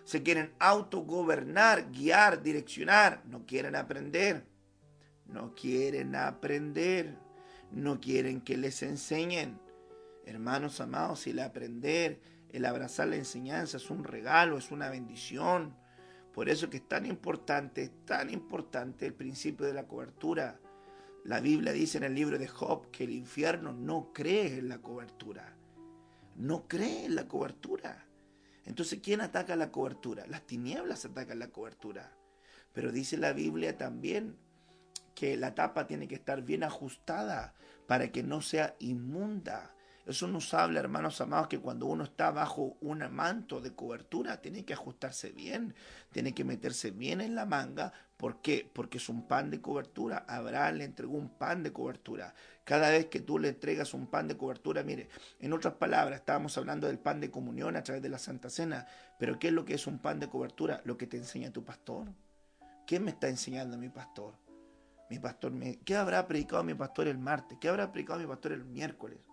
[0.04, 3.22] Se quieren autogobernar, guiar, direccionar.
[3.26, 4.46] No quieren aprender.
[5.26, 7.18] No quieren aprender.
[7.70, 9.60] No quieren que les enseñen.
[10.24, 15.74] Hermanos amados, el aprender, el abrazar la enseñanza es un regalo, es una bendición.
[16.32, 20.60] Por eso que es tan importante, tan importante el principio de la cobertura.
[21.24, 24.78] La Biblia dice en el libro de Job que el infierno no cree en la
[24.78, 25.56] cobertura.
[26.36, 28.06] No cree en la cobertura.
[28.64, 30.26] Entonces, ¿quién ataca la cobertura?
[30.26, 32.16] Las tinieblas atacan la cobertura.
[32.72, 34.36] Pero dice la Biblia también
[35.14, 37.54] que la tapa tiene que estar bien ajustada
[37.86, 39.74] para que no sea inmunda.
[40.08, 44.64] Eso nos habla, hermanos amados, que cuando uno está bajo un manto de cobertura, tiene
[44.64, 45.74] que ajustarse bien,
[46.12, 47.92] tiene que meterse bien en la manga.
[48.16, 48.66] ¿Por qué?
[48.72, 50.24] Porque es un pan de cobertura.
[50.26, 52.32] Abraham le entregó un pan de cobertura.
[52.64, 56.56] Cada vez que tú le entregas un pan de cobertura, mire, en otras palabras, estábamos
[56.56, 58.86] hablando del pan de comunión a través de la Santa Cena,
[59.18, 60.80] pero ¿qué es lo que es un pan de cobertura?
[60.86, 62.06] Lo que te enseña tu pastor.
[62.86, 64.32] ¿Qué me está enseñando mi pastor?
[65.10, 67.58] Mi pastor, me, ¿qué habrá predicado mi pastor el martes?
[67.60, 69.27] ¿Qué habrá predicado mi pastor el miércoles?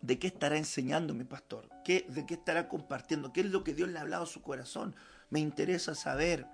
[0.00, 1.68] ¿De qué estará enseñando mi pastor?
[1.84, 3.32] ¿Qué, ¿De qué estará compartiendo?
[3.32, 4.94] ¿Qué es lo que Dios le ha hablado a su corazón?
[5.30, 6.46] Me interesa saber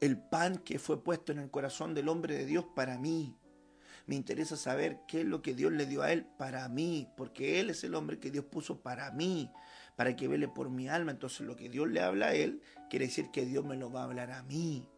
[0.00, 3.36] el pan que fue puesto en el corazón del hombre de Dios para mí.
[4.06, 7.60] Me interesa saber qué es lo que Dios le dio a él para mí, porque
[7.60, 9.52] él es el hombre que Dios puso para mí,
[9.96, 11.12] para que vele por mi alma.
[11.12, 14.00] Entonces lo que Dios le habla a él quiere decir que Dios me lo va
[14.00, 14.88] a hablar a mí,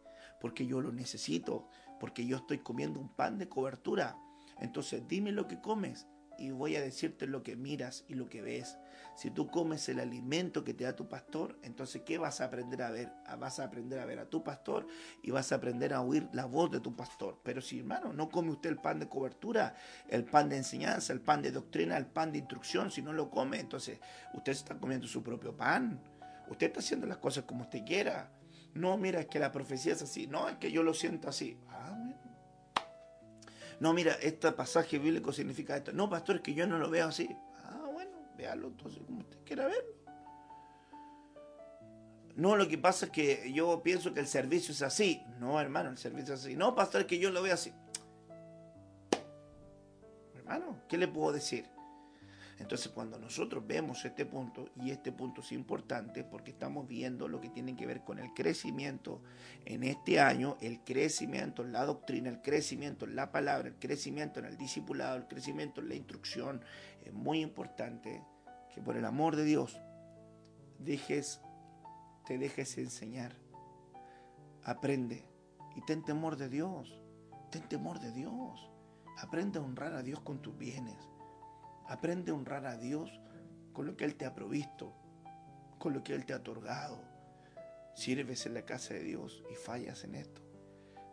[0.40, 1.68] porque yo lo necesito,
[1.98, 4.16] porque yo estoy comiendo un pan de cobertura.
[4.58, 6.06] Entonces dime lo que comes
[6.40, 8.78] y voy a decirte lo que miras y lo que ves.
[9.14, 12.80] Si tú comes el alimento que te da tu pastor, entonces ¿qué vas a aprender
[12.82, 13.12] a ver?
[13.26, 14.86] Ah, vas a aprender a ver a tu pastor
[15.22, 17.38] y vas a aprender a oír la voz de tu pastor.
[17.42, 19.74] Pero si hermano, no come usted el pan de cobertura,
[20.08, 23.30] el pan de enseñanza, el pan de doctrina, el pan de instrucción, si no lo
[23.30, 23.98] come, entonces
[24.32, 26.00] usted está comiendo su propio pan.
[26.48, 28.32] Usted está haciendo las cosas como usted quiera.
[28.74, 30.26] No, mira, es que la profecía es así.
[30.26, 31.58] No, es que yo lo siento así.
[31.68, 32.09] Ah,
[33.80, 35.92] no, mira, este pasaje bíblico significa esto.
[35.92, 37.34] No, pastor, es que yo no lo veo así.
[37.64, 39.94] Ah, bueno, véalo entonces como usted quiera verlo.
[42.36, 45.24] No, lo que pasa es que yo pienso que el servicio es así.
[45.38, 46.56] No, hermano, el servicio es así.
[46.56, 47.72] No, pastor, es que yo lo veo así.
[50.34, 51.66] Hermano, ¿qué le puedo decir?
[52.60, 57.40] Entonces cuando nosotros vemos este punto, y este punto es importante porque estamos viendo lo
[57.40, 59.22] que tiene que ver con el crecimiento
[59.64, 64.40] en este año, el crecimiento en la doctrina, el crecimiento en la palabra, el crecimiento
[64.40, 66.62] en el discipulado, el crecimiento en la instrucción,
[67.02, 68.22] es muy importante
[68.74, 69.80] que por el amor de Dios
[70.78, 71.40] dejes,
[72.26, 73.34] te dejes enseñar,
[74.64, 75.24] aprende
[75.76, 76.94] y ten temor de Dios,
[77.50, 78.70] ten temor de Dios,
[79.16, 81.09] aprende a honrar a Dios con tus bienes
[81.90, 83.10] Aprende a honrar a Dios
[83.72, 84.94] con lo que Él te ha provisto,
[85.80, 87.02] con lo que Él te ha otorgado.
[87.94, 90.40] Sirves en la casa de Dios y fallas en esto.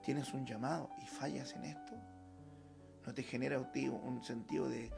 [0.04, 1.96] Tienes un llamado y fallas en esto.
[3.08, 4.92] No te genera un sentido de,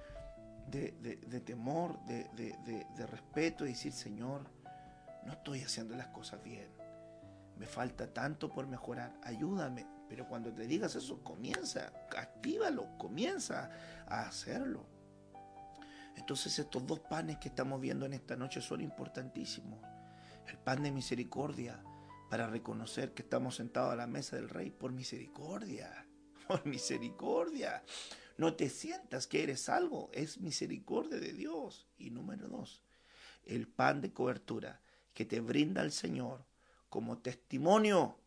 [0.68, 4.50] de, temor, de, de respeto y decir, Señor,
[5.26, 6.68] no estoy haciendo las cosas bien.
[7.58, 9.14] Me falta tanto por mejorar.
[9.24, 9.88] Ayúdame.
[10.10, 13.70] Pero cuando te digas eso, comienza, actívalo, comienza
[14.08, 14.99] a hacerlo.
[16.20, 19.80] Entonces estos dos panes que estamos viendo en esta noche son importantísimos.
[20.48, 21.82] El pan de misericordia
[22.30, 26.06] para reconocer que estamos sentados a la mesa del rey por misericordia,
[26.48, 27.84] por misericordia.
[28.38, 31.88] No te sientas que eres algo, es misericordia de Dios.
[31.98, 32.84] Y número dos,
[33.46, 34.82] el pan de cobertura
[35.14, 36.46] que te brinda el Señor
[36.90, 38.20] como testimonio,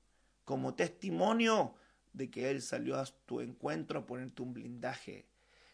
[0.45, 1.75] como testimonio
[2.15, 5.32] de que Él salió a tu encuentro a ponerte un blindaje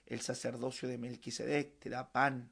[0.09, 2.51] el sacerdocio de Melquisedec, te da pan,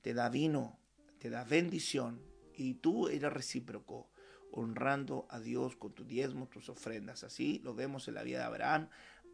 [0.00, 0.78] te da vino,
[1.18, 2.22] te da bendición,
[2.54, 4.10] y tú eres recíproco,
[4.50, 7.22] honrando a Dios con tus diezmos, tus ofrendas.
[7.22, 8.88] Así lo vemos en la vida de Abraham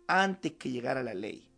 [0.09, 1.49] antes que llegara la ley,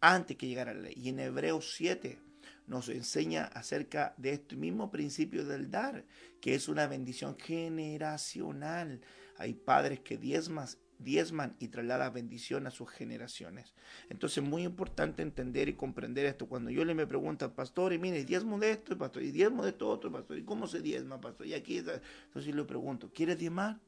[0.00, 0.94] antes que llegara la ley.
[0.96, 2.18] Y en Hebreos 7
[2.66, 6.04] nos enseña acerca de este mismo principio del dar,
[6.40, 9.00] que es una bendición generacional.
[9.38, 13.74] Hay padres que diezmas diezman y traslada bendición a sus generaciones.
[14.08, 16.46] Entonces es muy importante entender y comprender esto.
[16.46, 19.70] Cuando yo le me pregunto, pastor, y mire, diezmo de esto, pastor, y diezmo de
[19.70, 21.46] esto otro, pastor, ¿y cómo se diezma, pastor?
[21.46, 23.80] Y aquí, entonces le pregunto, ¿quieres diezmar?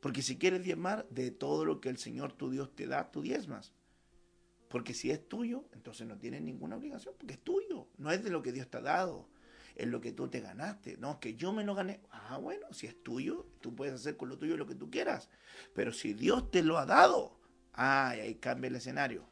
[0.00, 3.22] Porque si quieres diezmar, de todo lo que el Señor tu Dios te da, tú
[3.22, 3.72] diezmas.
[4.68, 8.30] Porque si es tuyo, entonces no tienes ninguna obligación, porque es tuyo, no es de
[8.30, 9.28] lo que Dios te ha dado
[9.76, 10.96] es lo que tú te ganaste.
[10.98, 12.00] No, que yo me lo gané.
[12.10, 15.28] Ah, bueno, si es tuyo, tú puedes hacer con lo tuyo lo que tú quieras.
[15.74, 17.38] Pero si Dios te lo ha dado,
[17.74, 19.28] ah, ahí cambia el escenario.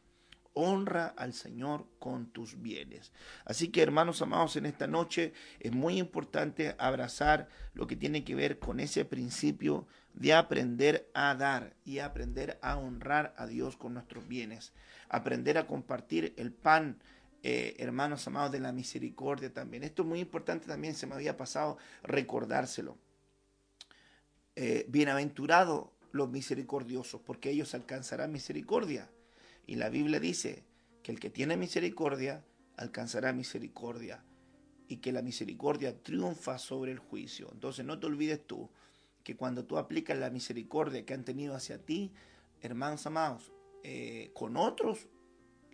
[0.57, 3.11] honra al Señor con tus bienes.
[3.43, 8.35] Así que hermanos amados, en esta noche es muy importante abrazar lo que tiene que
[8.35, 13.93] ver con ese principio de aprender a dar y aprender a honrar a Dios con
[13.93, 14.71] nuestros bienes,
[15.09, 17.01] aprender a compartir el pan.
[17.47, 19.83] Eh, hermanos amados de la misericordia también.
[19.83, 22.97] Esto es muy importante también, se me había pasado recordárselo.
[24.55, 29.11] Eh, bienaventurados los misericordiosos, porque ellos alcanzarán misericordia.
[29.67, 30.63] Y la Biblia dice
[31.03, 32.43] que el que tiene misericordia
[32.77, 34.23] alcanzará misericordia
[34.87, 37.49] y que la misericordia triunfa sobre el juicio.
[37.53, 38.71] Entonces no te olvides tú
[39.23, 42.11] que cuando tú aplicas la misericordia que han tenido hacia ti,
[42.63, 43.51] hermanos amados,
[43.83, 45.05] eh, con otros,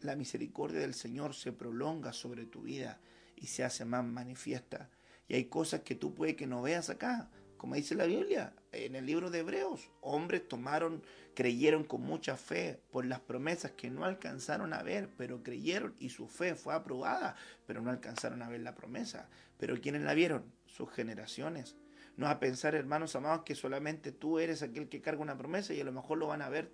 [0.01, 2.99] la misericordia del Señor se prolonga sobre tu vida
[3.35, 4.89] y se hace más manifiesta.
[5.27, 8.95] Y hay cosas que tú puedes que no veas acá, como dice la Biblia en
[8.95, 11.03] el libro de Hebreos, hombres tomaron,
[11.35, 16.09] creyeron con mucha fe por las promesas que no alcanzaron a ver, pero creyeron y
[16.09, 17.35] su fe fue aprobada,
[17.67, 19.29] pero no alcanzaron a ver la promesa.
[19.57, 20.51] Pero ¿quiénes la vieron?
[20.65, 21.75] Sus generaciones.
[22.21, 25.81] No a pensar, hermanos amados, que solamente tú eres aquel que carga una promesa y
[25.81, 26.71] a lo mejor lo van a ver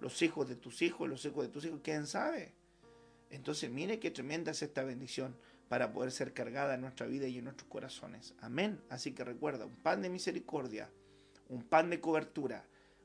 [0.00, 2.50] los hijos de tus hijos, los hijos de tus hijos, quién sabe.
[3.30, 5.36] Entonces, mire qué tremenda es esta bendición
[5.68, 8.34] para poder ser cargada en nuestra vida y en nuestros corazones.
[8.40, 8.80] Amén.
[8.90, 10.90] Así que recuerda, un pan de misericordia,
[11.48, 12.64] un pan de cobertura,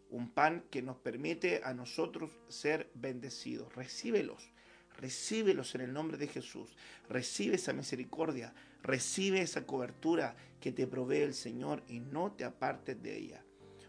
[0.10, 3.72] un pan que nos permite a nosotros ser bendecidos.
[3.76, 4.50] Recíbelos,
[4.98, 6.76] recíbelos en el nombre de Jesús.
[7.08, 8.52] Recibe esa misericordia,
[8.84, 13.44] recibe esa cobertura que te provee el Señor y no te apartes de ella.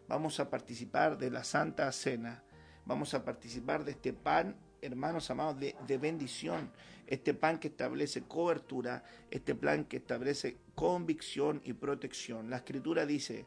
[0.08, 2.42] Vamos a participar de la Santa Cena.
[2.84, 6.70] Vamos a participar de este pan hermanos amados, de, bendición.
[7.06, 12.50] Este pan que establece cobertura, este plan que establece convicción y protección.
[12.50, 13.46] La escritura dice,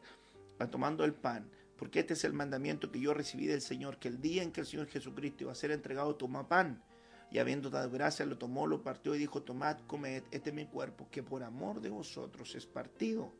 [0.70, 4.20] tomando el pan, porque este es el mandamiento que yo recibí del Señor, que el
[4.20, 6.82] día en que el Señor Jesucristo iba a ser entregado, toma pan.
[7.30, 10.66] Y habiendo dado gracias, lo tomó, lo partió y dijo, tomad, comed, este es mi
[10.66, 13.32] cuerpo, que por amor de vosotros es partido.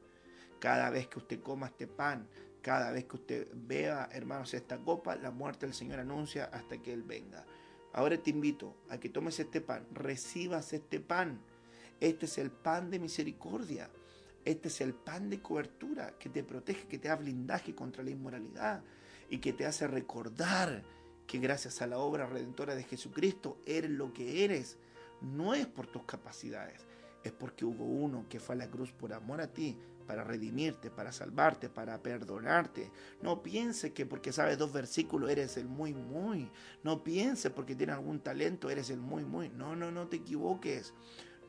[0.59, 2.28] Cada vez que usted coma este pan,
[2.62, 6.93] cada vez que usted vea, hermanos, esta copa, la muerte del Señor anuncia hasta que
[6.93, 7.45] Él venga.
[7.93, 11.41] Ahora te invito a que tomes este pan, recibas este pan.
[12.01, 13.89] Este es el pan de misericordia.
[14.45, 18.11] Este es el pan de cobertura que te protege, que te da blindaje contra la
[18.11, 18.82] inmoralidad
[19.30, 20.84] y que te hace recordar
[21.26, 24.78] que gracias a la obra redentora de Jesucristo eres lo que eres.
[25.20, 26.86] No es por tus capacidades,
[27.24, 30.90] es porque hubo uno que fue a la cruz por amor a ti, para redimirte,
[30.90, 32.90] para salvarte, para perdonarte.
[33.20, 36.50] No piense que porque sabes dos versículos eres el muy, muy.
[36.84, 39.48] No piense porque tienes algún talento eres el muy, muy.
[39.48, 40.94] No, no, no te equivoques.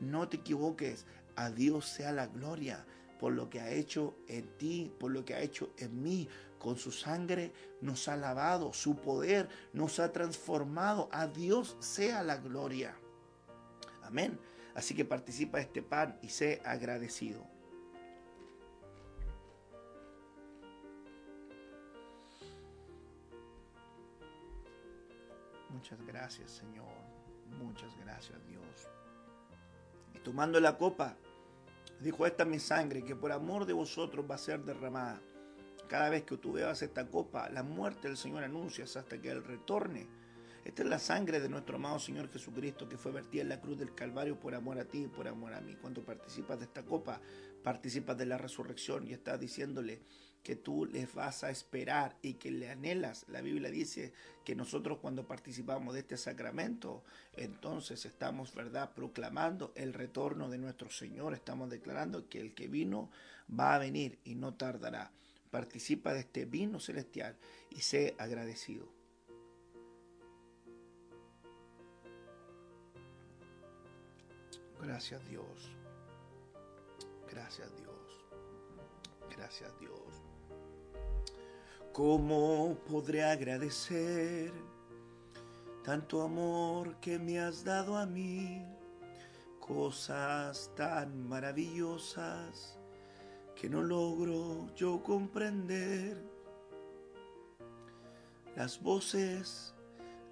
[0.00, 1.06] No te equivoques.
[1.36, 2.84] A Dios sea la gloria
[3.18, 6.28] por lo que ha hecho en ti, por lo que ha hecho en mí.
[6.58, 11.08] Con su sangre nos ha lavado, su poder nos ha transformado.
[11.12, 12.96] A Dios sea la gloria.
[14.02, 14.38] Amén.
[14.74, 17.44] Así que participa de este pan y sé agradecido.
[25.70, 26.86] Muchas gracias, Señor.
[27.62, 28.88] Muchas gracias, Dios.
[30.14, 31.16] Y tomando la copa,
[32.00, 35.20] dijo, esta es mi sangre, que por amor de vosotros va a ser derramada.
[35.88, 39.42] Cada vez que tú bebas esta copa, la muerte del Señor anuncias hasta que Él
[39.42, 40.06] retorne.
[40.64, 43.78] Esta es la sangre de nuestro amado Señor Jesucristo que fue vertida en la cruz
[43.78, 45.76] del Calvario por amor a ti y por amor a mí.
[45.80, 47.22] Cuando participas de esta copa,
[47.62, 50.02] participas de la resurrección y estás diciéndole,
[50.42, 53.26] que tú les vas a esperar y que le anhelas.
[53.28, 54.12] La Biblia dice
[54.44, 57.02] que nosotros cuando participamos de este sacramento,
[57.36, 63.10] entonces estamos, ¿verdad?, proclamando el retorno de nuestro Señor, estamos declarando que el que vino
[63.50, 65.12] va a venir y no tardará.
[65.50, 67.36] Participa de este vino celestial
[67.70, 68.88] y sé agradecido.
[74.82, 75.70] Gracias Dios.
[77.30, 78.26] Gracias Dios.
[79.36, 80.22] Gracias Dios.
[81.92, 84.52] ¿Cómo podré agradecer
[85.82, 88.64] tanto amor que me has dado a mí?
[89.58, 92.77] Cosas tan maravillosas
[93.60, 96.16] que no logro yo comprender.
[98.54, 99.74] Las voces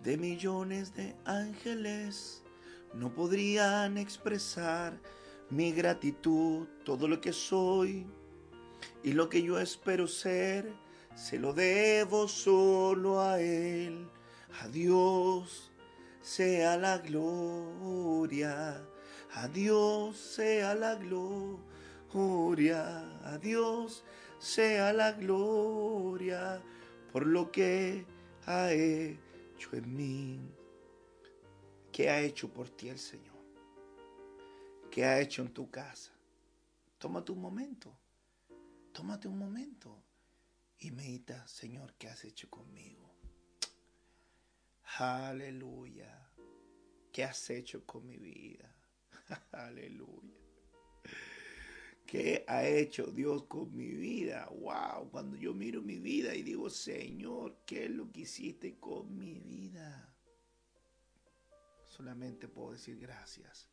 [0.03, 2.43] de millones de ángeles
[2.95, 5.01] no podrían expresar
[5.51, 8.07] mi gratitud, todo lo que soy
[9.03, 10.73] y lo que yo espero ser
[11.15, 14.09] se lo debo solo a Él.
[14.61, 15.73] A Dios
[16.23, 18.87] sea la gloria,
[19.35, 21.66] a Dios sea la gloria,
[22.19, 24.03] a Dios
[24.39, 26.63] sea la gloria
[27.13, 28.07] por lo que
[28.47, 30.41] ha hecho en mí.
[31.93, 33.37] ¿Qué ha hecho por ti el Señor?
[34.91, 36.13] ¿Qué ha hecho en tu casa?
[36.97, 37.95] Tómate un momento.
[38.93, 40.03] Tómate un momento
[40.79, 43.15] y medita, Señor, ¿qué has hecho conmigo?
[44.99, 46.31] Aleluya.
[47.13, 48.75] ¿Qué has hecho con mi vida?
[49.53, 50.36] Aleluya.
[52.17, 54.49] ¿Qué ha hecho Dios con mi vida?
[54.51, 59.19] Wow, cuando yo miro mi vida y digo, Señor, ¿qué es lo que hiciste con
[59.19, 60.17] mi vida?
[61.85, 63.69] Solamente puedo decir gracias.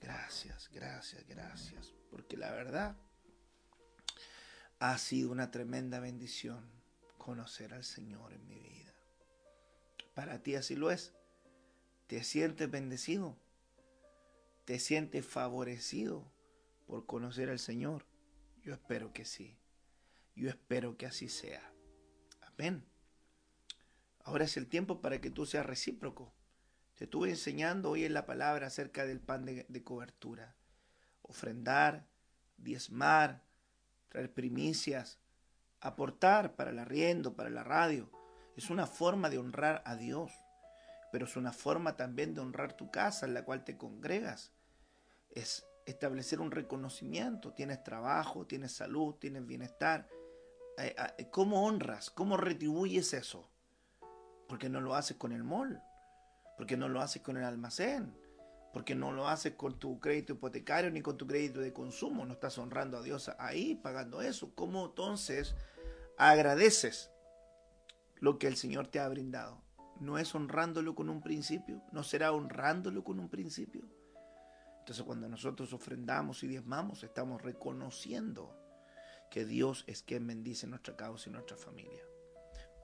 [0.00, 1.92] Gracias, gracias, gracias.
[2.08, 2.96] Porque la verdad
[4.78, 6.70] ha sido una tremenda bendición
[7.18, 8.94] conocer al Señor en mi vida.
[10.14, 11.14] Para ti así lo es.
[12.06, 13.36] ¿Te sientes bendecido?
[14.66, 16.35] ¿Te sientes favorecido
[16.86, 18.06] por conocer al Señor?
[18.62, 19.58] Yo espero que sí.
[20.34, 21.72] Yo espero que así sea.
[22.42, 22.84] Amén.
[24.20, 26.32] Ahora es el tiempo para que tú seas recíproco.
[26.96, 30.56] Te estuve enseñando hoy en la palabra acerca del pan de, cobertura.
[31.22, 32.06] Ofrendar,
[32.56, 33.44] diezmar,
[34.08, 35.18] traer primicias,
[35.80, 38.10] aportar para el arriendo, para la radio.
[38.56, 40.32] Es una forma de honrar a Dios,
[41.12, 44.52] pero es una forma también de honrar tu casa en la cual te congregas.
[45.30, 47.52] Es establecer un reconocimiento.
[47.52, 50.08] Tienes trabajo, tienes salud, tienes bienestar.
[50.78, 52.10] Eh, eh, ¿Cómo honras?
[52.10, 53.48] ¿Cómo retribuyes eso?
[54.48, 55.80] Porque no lo haces con el mall,
[56.56, 58.14] porque no lo haces con el almacén,
[58.72, 62.34] porque no lo haces con tu crédito hipotecario ni con tu crédito de consumo, no
[62.34, 64.54] estás honrando a Dios ahí pagando eso.
[64.54, 65.54] ¿Cómo entonces
[66.18, 67.10] agradeces
[68.16, 69.62] lo que el Señor te ha brindado?
[69.98, 71.82] ¿No es honrándolo con un principio?
[71.90, 73.88] ¿No será honrándolo con un principio?
[74.86, 78.56] Entonces cuando nosotros ofrendamos y diezmamos, estamos reconociendo
[79.32, 82.04] que Dios es quien bendice nuestra causa y nuestra familia.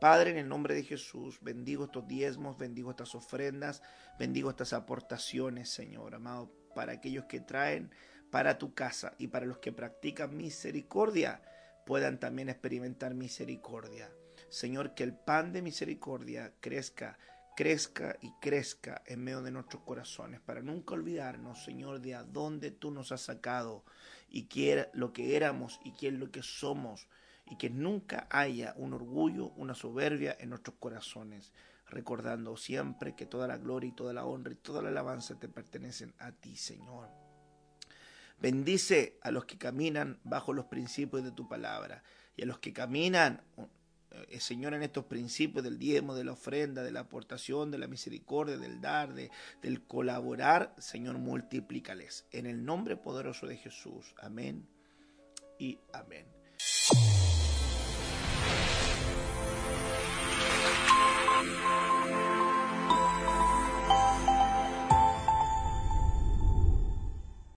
[0.01, 3.83] Padre, en el nombre de Jesús, bendigo estos diezmos, bendigo estas ofrendas,
[4.19, 7.93] bendigo estas aportaciones, Señor, amado, para aquellos que traen
[8.33, 11.41] para tu casa y para los que practican misericordia,
[11.87, 14.11] puedan también experimentar misericordia.
[14.49, 17.17] Señor, que el pan de misericordia crezca,
[17.57, 22.71] crezca y crezca en medio de nuestros corazones, para nunca olvidarnos, Señor, de a dónde
[22.71, 23.85] tú nos has sacado
[24.29, 27.09] y qué lo que éramos y es lo que somos
[27.47, 31.53] y que nunca haya un orgullo, una soberbia en nuestros corazones,
[31.87, 35.49] recordando siempre que toda la gloria y toda la honra y toda la alabanza te
[35.49, 37.11] pertenecen a ti, Señor.
[38.41, 42.03] Bendice a los que caminan bajo los principios de tu palabra
[42.37, 43.43] y a los que caminan,
[44.39, 48.57] Señor, en estos principios del diezmo, de la ofrenda, de la aportación, de la misericordia,
[48.57, 49.31] del dar, de,
[49.63, 52.27] del colaborar, Señor, multiplícales.
[52.31, 54.15] En el nombre poderoso de Jesús.
[54.19, 54.67] Amén
[55.59, 56.27] y amén.